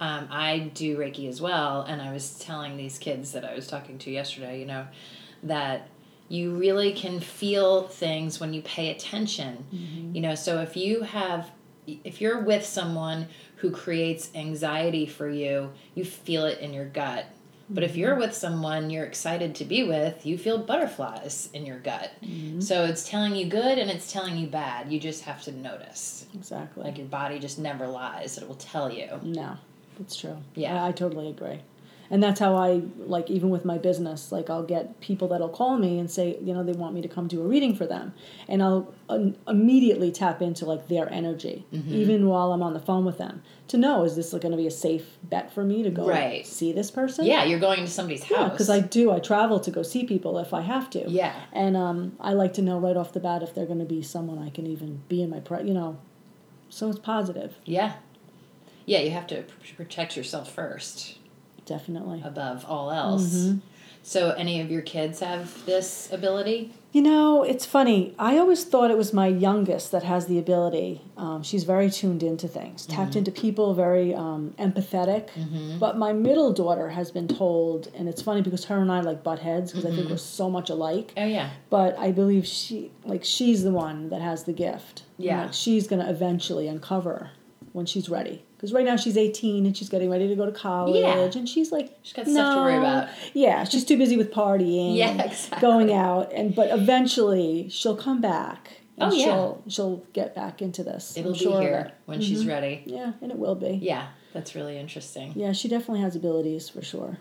Um, 0.00 0.28
I 0.30 0.70
do 0.74 0.96
Reiki 0.96 1.28
as 1.28 1.40
well, 1.40 1.82
and 1.82 2.00
I 2.00 2.12
was 2.12 2.38
telling 2.38 2.76
these 2.76 2.98
kids 2.98 3.32
that 3.32 3.44
I 3.44 3.54
was 3.54 3.66
talking 3.66 3.98
to 3.98 4.10
yesterday, 4.10 4.60
you 4.60 4.66
know, 4.66 4.86
that 5.42 5.88
you 6.28 6.54
really 6.54 6.92
can 6.92 7.20
feel 7.20 7.84
things 7.84 8.38
when 8.38 8.52
you 8.52 8.62
pay 8.62 8.90
attention. 8.90 9.64
Mm-hmm. 9.72 10.14
You 10.14 10.20
know, 10.20 10.34
so 10.34 10.60
if 10.60 10.76
you 10.76 11.02
have 11.02 11.50
if 11.86 12.20
you're 12.20 12.42
with 12.42 12.64
someone 12.66 13.28
who 13.56 13.70
creates 13.70 14.30
anxiety 14.34 15.06
for 15.06 15.28
you, 15.28 15.72
you 15.94 16.04
feel 16.04 16.44
it 16.44 16.58
in 16.58 16.74
your 16.74 16.84
gut. 16.84 17.24
But 17.70 17.82
if 17.82 17.96
you're 17.96 18.14
with 18.14 18.34
someone 18.34 18.88
you're 18.88 19.04
excited 19.04 19.54
to 19.56 19.64
be 19.64 19.84
with, 19.84 20.24
you 20.24 20.38
feel 20.38 20.58
butterflies 20.58 21.50
in 21.52 21.66
your 21.66 21.78
gut. 21.78 22.10
Mm-hmm. 22.22 22.60
So 22.60 22.84
it's 22.84 23.08
telling 23.08 23.36
you 23.36 23.46
good 23.46 23.78
and 23.78 23.90
it's 23.90 24.10
telling 24.10 24.36
you 24.36 24.46
bad. 24.46 24.90
You 24.92 25.00
just 25.00 25.24
have 25.24 25.42
to 25.42 25.52
notice. 25.52 26.26
Exactly. 26.34 26.84
Like 26.84 26.98
your 26.98 27.06
body 27.06 27.38
just 27.38 27.58
never 27.58 27.86
lies. 27.86 28.38
It 28.38 28.48
will 28.48 28.54
tell 28.54 28.90
you. 28.90 29.08
No, 29.22 29.56
it's 30.00 30.16
true. 30.16 30.38
Yeah. 30.54 30.82
I, 30.82 30.88
I 30.88 30.92
totally 30.92 31.28
agree 31.28 31.60
and 32.10 32.22
that's 32.22 32.40
how 32.40 32.56
I 32.56 32.82
like 32.98 33.30
even 33.30 33.50
with 33.50 33.64
my 33.64 33.78
business 33.78 34.32
like 34.32 34.48
I'll 34.48 34.62
get 34.62 35.00
people 35.00 35.28
that'll 35.28 35.48
call 35.48 35.76
me 35.76 35.98
and 35.98 36.10
say 36.10 36.38
you 36.42 36.54
know 36.54 36.62
they 36.62 36.72
want 36.72 36.94
me 36.94 37.02
to 37.02 37.08
come 37.08 37.28
do 37.28 37.42
a 37.42 37.46
reading 37.46 37.74
for 37.74 37.86
them. 37.86 38.14
And 38.46 38.62
I'll 38.62 38.92
immediately 39.46 40.10
tap 40.10 40.42
into 40.42 40.64
like 40.64 40.88
their 40.88 41.10
energy 41.12 41.64
mm-hmm. 41.72 41.92
even 41.92 42.26
while 42.28 42.52
I'm 42.52 42.62
on 42.62 42.74
the 42.74 42.80
phone 42.80 43.04
with 43.04 43.18
them 43.18 43.42
to 43.68 43.76
know 43.76 44.04
is 44.04 44.16
this 44.16 44.30
going 44.30 44.50
to 44.50 44.56
be 44.56 44.66
a 44.66 44.70
safe 44.70 45.18
bet 45.22 45.52
for 45.52 45.64
me 45.64 45.82
to 45.82 45.90
go 45.90 46.08
right. 46.08 46.46
see 46.46 46.72
this 46.72 46.90
person? 46.90 47.26
Yeah 47.26 47.44
you're 47.44 47.60
going 47.60 47.80
to 47.80 47.90
somebody's 47.90 48.22
house. 48.22 48.30
yeah 48.30 48.48
because 48.48 48.70
I 48.70 48.80
do. 48.80 49.10
I 49.12 49.18
travel 49.18 49.60
to 49.60 49.70
go 49.70 49.82
see 49.82 50.04
people 50.04 50.38
if 50.38 50.54
I 50.54 50.62
have 50.62 50.90
to. 50.90 51.08
Yeah. 51.08 51.34
And 51.52 51.76
um, 51.76 52.16
I 52.20 52.32
like 52.32 52.54
to 52.54 52.62
know 52.62 52.78
right 52.78 52.96
off 52.96 53.12
the 53.12 53.20
bat 53.20 53.42
if 53.42 53.54
they're 53.54 53.66
going 53.66 53.78
to 53.80 53.84
be 53.84 54.02
someone 54.02 54.38
I 54.38 54.50
can 54.50 54.66
even 54.66 55.02
be 55.08 55.22
in 55.22 55.30
my 55.30 55.40
pre 55.40 55.64
you 55.64 55.74
know? 55.74 55.98
So 56.70 56.88
it's 56.88 56.98
positive. 56.98 57.56
Yeah. 57.64 57.94
Yeah 58.86 59.00
you 59.00 59.10
have 59.10 59.26
to 59.28 59.44
protect 59.76 60.16
yourself 60.16 60.50
first 60.52 61.17
Definitely. 61.68 62.22
Above 62.24 62.64
all 62.66 62.90
else. 62.90 63.34
Mm-hmm. 63.34 63.58
So, 64.02 64.30
any 64.30 64.62
of 64.62 64.70
your 64.70 64.80
kids 64.80 65.20
have 65.20 65.66
this 65.66 66.10
ability? 66.10 66.72
You 66.92 67.02
know, 67.02 67.42
it's 67.42 67.66
funny. 67.66 68.14
I 68.18 68.38
always 68.38 68.64
thought 68.64 68.90
it 68.90 68.96
was 68.96 69.12
my 69.12 69.26
youngest 69.26 69.92
that 69.92 70.02
has 70.04 70.26
the 70.26 70.38
ability. 70.38 71.02
Um, 71.18 71.42
she's 71.42 71.64
very 71.64 71.90
tuned 71.90 72.22
into 72.22 72.48
things, 72.48 72.86
mm-hmm. 72.86 72.96
tapped 72.96 73.16
into 73.16 73.30
people, 73.30 73.74
very 73.74 74.14
um, 74.14 74.54
empathetic. 74.58 75.28
Mm-hmm. 75.32 75.78
But 75.78 75.98
my 75.98 76.14
middle 76.14 76.54
daughter 76.54 76.88
has 76.88 77.10
been 77.10 77.28
told, 77.28 77.92
and 77.94 78.08
it's 78.08 78.22
funny 78.22 78.40
because 78.40 78.64
her 78.64 78.78
and 78.80 78.90
I 78.90 79.00
like 79.00 79.22
butt 79.22 79.40
heads 79.40 79.72
because 79.72 79.84
I 79.84 79.88
think 79.88 80.02
mm-hmm. 80.02 80.12
we're 80.12 80.16
so 80.16 80.48
much 80.48 80.70
alike. 80.70 81.12
Oh 81.18 81.26
yeah. 81.26 81.50
But 81.68 81.98
I 81.98 82.10
believe 82.10 82.46
she, 82.46 82.90
like, 83.04 83.24
she's 83.24 83.62
the 83.62 83.72
one 83.72 84.08
that 84.08 84.22
has 84.22 84.44
the 84.44 84.54
gift. 84.54 85.02
Yeah. 85.18 85.42
like, 85.42 85.52
she's 85.52 85.86
gonna 85.86 86.08
eventually 86.08 86.66
uncover 86.66 87.32
when 87.74 87.84
she's 87.84 88.08
ready 88.08 88.46
because 88.58 88.72
right 88.72 88.84
now 88.84 88.96
she's 88.96 89.16
18 89.16 89.66
and 89.66 89.76
she's 89.76 89.88
getting 89.88 90.10
ready 90.10 90.26
to 90.26 90.34
go 90.34 90.44
to 90.44 90.50
college 90.52 91.00
yeah. 91.00 91.38
and 91.38 91.48
she's 91.48 91.70
like 91.70 91.96
she's 92.02 92.12
got 92.12 92.26
no. 92.26 92.32
stuff 92.32 92.54
to 92.54 92.60
worry 92.60 92.76
about 92.76 93.08
yeah 93.32 93.62
she's 93.62 93.84
too 93.84 93.96
busy 93.96 94.16
with 94.16 94.32
partying 94.32 94.96
yeah 94.96 95.22
exactly. 95.22 95.60
going 95.60 95.92
out 95.92 96.32
and 96.32 96.54
but 96.54 96.70
eventually 96.70 97.68
she'll 97.68 97.96
come 97.96 98.20
back 98.20 98.80
and 98.98 99.12
oh 99.12 99.14
yeah 99.14 99.24
she'll 99.24 99.64
she'll 99.68 99.96
get 100.12 100.34
back 100.34 100.60
into 100.60 100.82
this 100.82 101.16
it'll 101.16 101.30
I'm 101.30 101.38
be 101.38 101.44
sure 101.44 101.60
here 101.60 101.92
when 102.06 102.18
mm-hmm. 102.18 102.28
she's 102.28 102.46
ready 102.46 102.82
yeah 102.84 103.12
and 103.22 103.30
it 103.30 103.38
will 103.38 103.54
be 103.54 103.78
yeah 103.80 104.08
that's 104.32 104.54
really 104.56 104.76
interesting 104.76 105.32
yeah 105.36 105.52
she 105.52 105.68
definitely 105.68 106.00
has 106.00 106.16
abilities 106.16 106.68
for 106.68 106.82
sure 106.82 107.18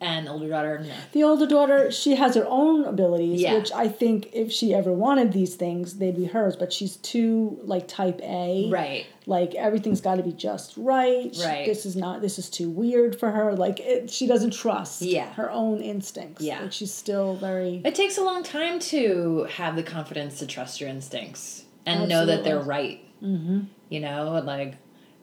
and 0.00 0.28
older 0.28 0.48
daughter 0.48 0.78
no. 0.78 0.94
the 1.12 1.24
older 1.24 1.46
daughter 1.46 1.90
she 1.90 2.14
has 2.14 2.36
her 2.36 2.46
own 2.46 2.84
abilities 2.84 3.40
yeah. 3.40 3.54
which 3.54 3.72
i 3.72 3.88
think 3.88 4.28
if 4.32 4.52
she 4.52 4.72
ever 4.72 4.92
wanted 4.92 5.32
these 5.32 5.56
things 5.56 5.98
they'd 5.98 6.16
be 6.16 6.26
hers 6.26 6.54
but 6.54 6.72
she's 6.72 6.96
too 6.96 7.58
like 7.62 7.88
type 7.88 8.20
a 8.22 8.68
right 8.70 9.06
like 9.26 9.54
everything's 9.56 10.00
got 10.00 10.14
to 10.14 10.22
be 10.22 10.32
just 10.32 10.74
right 10.76 11.36
right 11.42 11.66
this 11.66 11.84
is 11.84 11.96
not 11.96 12.22
this 12.22 12.38
is 12.38 12.48
too 12.48 12.70
weird 12.70 13.18
for 13.18 13.32
her 13.32 13.54
like 13.54 13.80
it, 13.80 14.08
she 14.08 14.26
doesn't 14.26 14.52
trust 14.52 15.02
yeah. 15.02 15.32
her 15.34 15.50
own 15.50 15.80
instincts 15.80 16.42
yeah 16.42 16.60
like 16.62 16.72
she's 16.72 16.94
still 16.94 17.34
very 17.36 17.82
it 17.84 17.94
takes 17.94 18.18
a 18.18 18.22
long 18.22 18.44
time 18.44 18.78
to 18.78 19.48
have 19.50 19.74
the 19.74 19.82
confidence 19.82 20.38
to 20.38 20.46
trust 20.46 20.80
your 20.80 20.88
instincts 20.88 21.64
and 21.86 22.02
Absolutely. 22.02 22.14
know 22.14 22.26
that 22.26 22.44
they're 22.44 22.60
right 22.60 23.00
mm-hmm. 23.20 23.62
you 23.88 23.98
know 23.98 24.40
like 24.44 24.76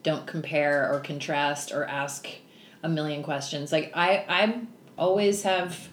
don't 0.03 0.27
compare 0.27 0.93
or 0.93 0.99
contrast 0.99 1.71
or 1.71 1.85
ask 1.85 2.27
a 2.83 2.89
million 2.89 3.23
questions. 3.23 3.71
Like 3.71 3.91
I 3.95 4.25
I 4.27 4.61
always 4.97 5.43
have 5.43 5.89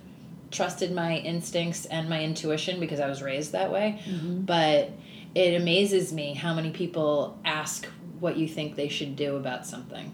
trusted 0.51 0.93
my 0.93 1.17
instincts 1.17 1.87
and 1.87 2.09
my 2.09 2.23
intuition 2.23 2.79
because 2.79 3.01
I 3.01 3.09
was 3.09 3.23
raised 3.23 3.53
that 3.53 3.73
way. 3.73 4.01
Mm-hmm. 4.07 4.43
But 4.43 4.91
it 5.35 5.61
amazes 5.61 6.13
me 6.13 6.35
how 6.35 6.55
many 6.55 6.71
people 6.71 7.39
ask 7.45 7.87
what 8.21 8.37
you 8.37 8.47
think 8.47 8.77
they 8.77 8.89
should 8.89 9.17
do 9.17 9.37
about 9.37 9.67
something. 9.67 10.13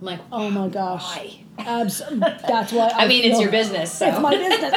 I'm 0.00 0.06
like, 0.06 0.20
oh 0.30 0.50
my 0.50 0.68
gosh. 0.68 1.02
Why? 1.02 1.40
Abs- 1.58 2.02
that's 2.10 2.72
why 2.72 2.88
I, 2.88 3.04
I 3.04 3.08
mean, 3.08 3.24
it's 3.24 3.40
your 3.40 3.50
business. 3.50 3.92
So. 3.98 4.08
It's 4.08 4.20
my 4.20 4.36
business. 4.36 4.74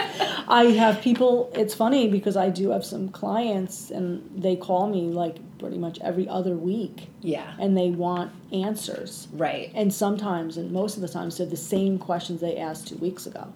I 0.48 0.66
have 0.78 1.02
people. 1.02 1.52
It's 1.54 1.74
funny 1.74 2.08
because 2.08 2.38
I 2.38 2.50
do 2.50 2.70
have 2.70 2.86
some 2.86 3.10
clients, 3.10 3.92
and 3.92 4.30
they 4.34 4.56
call 4.56 4.88
me 4.88 5.10
like 5.10 5.38
pretty 5.60 5.78
much 5.78 6.00
every 6.02 6.28
other 6.28 6.56
week. 6.56 7.10
Yeah. 7.22 7.54
And 7.60 7.78
they 7.78 7.90
want 7.90 8.32
answers. 8.52 9.28
Right. 9.34 9.72
And 9.76 9.94
sometimes, 9.94 10.58
and 10.58 10.72
most 10.72 10.96
of 10.96 11.02
the 11.02 11.10
times, 11.10 11.38
they're 11.38 11.48
the 11.48 11.58
same 11.58 12.00
questions 12.00 12.42
they 12.42 12.58
asked 12.58 12.88
two 12.88 12.98
weeks 12.98 13.28
ago. 13.28 13.54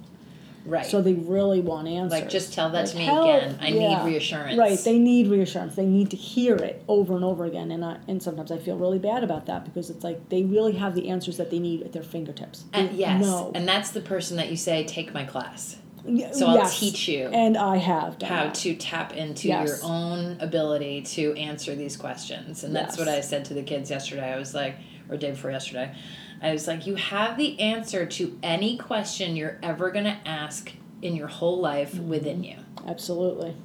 Right. 0.65 0.85
So 0.85 1.01
they 1.01 1.13
really 1.13 1.59
want 1.59 1.87
answers. 1.87 2.21
Like, 2.21 2.29
just 2.29 2.53
tell 2.53 2.69
that 2.69 2.85
like, 2.85 2.91
to 2.91 2.97
me 2.97 3.05
help. 3.05 3.25
again. 3.25 3.57
I 3.59 3.67
yeah. 3.67 3.97
need 3.97 4.11
reassurance. 4.11 4.57
Right. 4.57 4.79
They 4.79 4.97
need 4.97 5.27
reassurance. 5.27 5.75
They 5.75 5.85
need 5.85 6.11
to 6.11 6.17
hear 6.17 6.55
it 6.55 6.83
over 6.87 7.15
and 7.15 7.25
over 7.25 7.43
again. 7.45 7.71
And 7.71 7.83
I, 7.83 7.97
and 8.07 8.23
sometimes 8.23 8.51
I 8.51 8.57
feel 8.59 8.77
really 8.77 8.99
bad 8.99 9.23
about 9.23 9.45
that 9.47 9.65
because 9.65 9.89
it's 9.89 10.03
like 10.03 10.29
they 10.29 10.43
really 10.43 10.73
have 10.73 10.95
the 10.95 11.09
answers 11.09 11.37
that 11.37 11.51
they 11.51 11.59
need 11.59 11.83
at 11.83 11.91
their 11.91 12.03
fingertips. 12.03 12.63
And 12.71 12.91
yes. 12.93 13.21
No. 13.21 13.51
And 13.53 13.67
that's 13.67 13.91
the 13.91 14.01
person 14.01 14.37
that 14.37 14.49
you 14.49 14.55
say, 14.55 14.85
take 14.85 15.13
my 15.13 15.25
class. 15.25 15.77
So 16.05 16.47
I'll 16.47 16.55
yes. 16.55 16.79
teach 16.79 17.07
you. 17.07 17.27
And 17.27 17.57
I 17.57 17.77
have 17.77 18.21
how 18.21 18.45
that. 18.45 18.55
to 18.55 18.75
tap 18.75 19.13
into 19.13 19.47
yes. 19.47 19.67
your 19.67 19.77
own 19.89 20.37
ability 20.41 21.03
to 21.03 21.33
answer 21.35 21.75
these 21.75 21.95
questions. 21.95 22.63
And 22.63 22.75
that's 22.75 22.97
yes. 22.97 22.99
what 22.99 23.07
I 23.07 23.21
said 23.21 23.45
to 23.45 23.53
the 23.53 23.63
kids 23.63 23.89
yesterday. 23.89 24.33
I 24.33 24.37
was 24.37 24.53
like, 24.53 24.75
or 25.09 25.17
day 25.17 25.31
before 25.31 25.51
yesterday. 25.51 25.95
I 26.41 26.51
was 26.51 26.67
like, 26.67 26.85
you 26.85 26.95
have 26.95 27.37
the 27.37 27.57
answer 27.59 28.05
to 28.05 28.37
any 28.43 28.77
question 28.77 29.37
you're 29.37 29.59
ever 29.63 29.91
going 29.91 30.03
to 30.03 30.17
ask 30.25 30.73
in 31.01 31.15
your 31.15 31.27
whole 31.27 31.59
life 31.59 31.93
mm-hmm. 31.93 32.09
within 32.09 32.43
you. 32.43 32.57
Absolutely. 32.85 33.55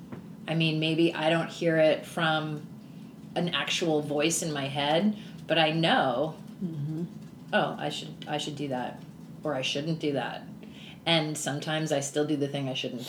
I 0.47 0.55
mean, 0.55 0.79
maybe 0.79 1.13
I 1.13 1.31
don't 1.31 1.51
hear 1.51 1.77
it 1.77 2.07
from 2.07 2.67
an 3.35 3.51
actual 3.51 4.01
voice 4.01 4.43
in 4.43 4.53
my 4.53 4.67
head, 4.67 5.17
but 5.47 5.59
I 5.59 5.73
know, 5.73 6.37
mm-hmm. 6.65 7.05
oh, 7.53 7.77
I 7.79 7.89
should 7.89 8.27
I 8.27 8.39
should 8.39 8.57
do 8.57 8.69
that, 8.69 9.03
or 9.43 9.55
I 9.55 9.63
shouldn't 9.63 9.99
do 9.99 10.13
that, 10.13 10.43
and 11.07 11.37
sometimes 11.37 11.93
I 11.93 12.01
still 12.01 12.25
do 12.25 12.37
the 12.37 12.49
thing 12.49 12.69
I 12.69 12.75
shouldn't 12.75 13.07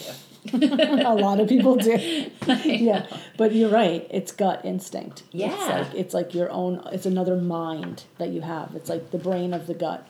do. 0.51 0.57
a 0.67 1.15
lot 1.15 1.39
of 1.39 1.49
people 1.49 1.75
do. 1.75 1.97
yeah, 2.63 3.05
but 3.37 3.53
you're 3.53 3.69
right. 3.69 4.07
It's 4.09 4.31
gut 4.31 4.63
instinct. 4.63 5.23
Yeah, 5.31 5.51
it's 5.51 5.67
like, 5.67 5.99
it's 5.99 6.13
like 6.13 6.33
your 6.33 6.49
own. 6.49 6.81
It's 6.91 7.05
another 7.05 7.35
mind 7.35 8.03
that 8.17 8.29
you 8.29 8.41
have. 8.41 8.75
It's 8.75 8.89
like 8.89 9.11
the 9.11 9.17
brain 9.17 9.53
of 9.53 9.67
the 9.67 9.73
gut. 9.73 10.07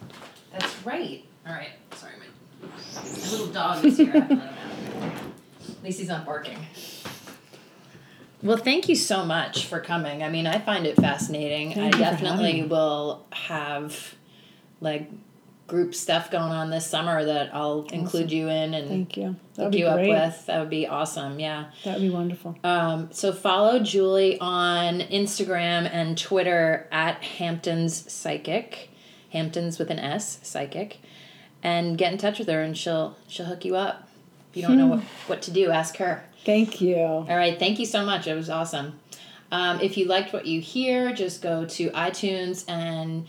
That's 0.52 0.86
right. 0.86 1.24
All 1.48 1.54
right. 1.54 1.70
Sorry, 1.96 2.14
my, 2.20 2.68
my 3.02 3.32
little 3.32 3.48
dog 3.48 3.84
is 3.86 3.98
here. 3.98 4.16
At 4.16 5.84
least 5.84 6.00
he's 6.00 6.10
not 6.10 6.26
barking. 6.26 6.58
Well, 8.42 8.58
thank 8.58 8.88
you 8.88 8.96
so 8.96 9.26
much 9.26 9.66
for 9.66 9.82
coming. 9.82 10.24
I 10.24 10.30
mean, 10.30 10.48
I 10.48 10.60
find 10.60 10.88
it 10.88 10.96
fascinating. 10.96 11.74
Thank 11.74 11.96
I 11.96 11.98
definitely 11.98 12.64
will 12.64 13.26
have 13.32 14.16
like 14.80 15.10
group 15.70 15.96
stuff 15.96 16.30
going 16.32 16.52
on 16.52 16.70
this 16.70 16.86
summer 16.86 17.24
that 17.24 17.54
I'll 17.54 17.86
awesome. 17.86 18.00
include 18.00 18.32
you 18.32 18.50
in 18.50 18.74
and 18.74 18.88
thank 18.90 19.16
you 19.18 19.36
hook 19.56 19.74
you 19.74 19.86
great. 19.86 20.12
up 20.12 20.34
with. 20.34 20.46
That 20.48 20.60
would 20.60 20.70
be 20.70 20.88
awesome. 20.88 21.40
Yeah, 21.40 21.66
that 21.84 21.96
would 21.96 22.02
be 22.02 22.10
wonderful. 22.10 22.58
Um, 22.64 23.10
so 23.12 23.32
follow 23.32 23.80
Julie 23.80 24.40
on 24.40 25.00
Instagram 25.00 25.90
and 25.92 26.18
Twitter 26.18 26.88
at 26.92 27.24
Hamptons 27.24 28.12
Psychic, 28.12 28.90
Hamptons 29.32 29.80
with 29.80 29.90
an 29.90 30.00
S, 30.00 30.40
Psychic, 30.44 31.00
and 31.64 31.98
get 31.98 32.12
in 32.12 32.18
touch 32.18 32.40
with 32.40 32.48
her 32.48 32.62
and 32.62 32.78
she'll 32.78 33.16
she'll 33.28 33.46
hook 33.46 33.64
you 33.64 33.76
up. 33.76 34.10
If 34.52 34.58
you 34.58 34.64
don't 34.64 34.78
know 34.78 34.88
what, 34.88 35.04
what 35.28 35.42
to 35.44 35.52
do, 35.52 35.70
ask 35.70 35.98
her. 35.98 36.24
Thank 36.44 36.82
you. 36.82 36.98
All 36.98 37.28
right, 37.28 37.60
thank 37.60 37.78
you 37.78 37.86
so 37.86 38.04
much. 38.04 38.26
It 38.26 38.34
was 38.34 38.50
awesome. 38.50 39.00
Um, 39.52 39.80
if 39.82 39.98
you 39.98 40.06
liked 40.06 40.34
what 40.34 40.46
you 40.46 40.62
hear, 40.62 41.14
just 41.14 41.42
go 41.42 41.66
to 41.66 41.90
iTunes 41.92 42.66
and 42.70 43.28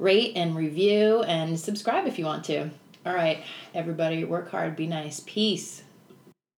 rate 0.00 0.32
and 0.34 0.56
review 0.56 1.22
and 1.24 1.60
subscribe 1.60 2.06
if 2.06 2.18
you 2.18 2.24
want 2.24 2.44
to. 2.46 2.70
All 3.06 3.14
right, 3.14 3.44
everybody, 3.74 4.24
work 4.24 4.50
hard, 4.50 4.74
be 4.74 4.86
nice. 4.86 5.22
Peace. 5.26 5.82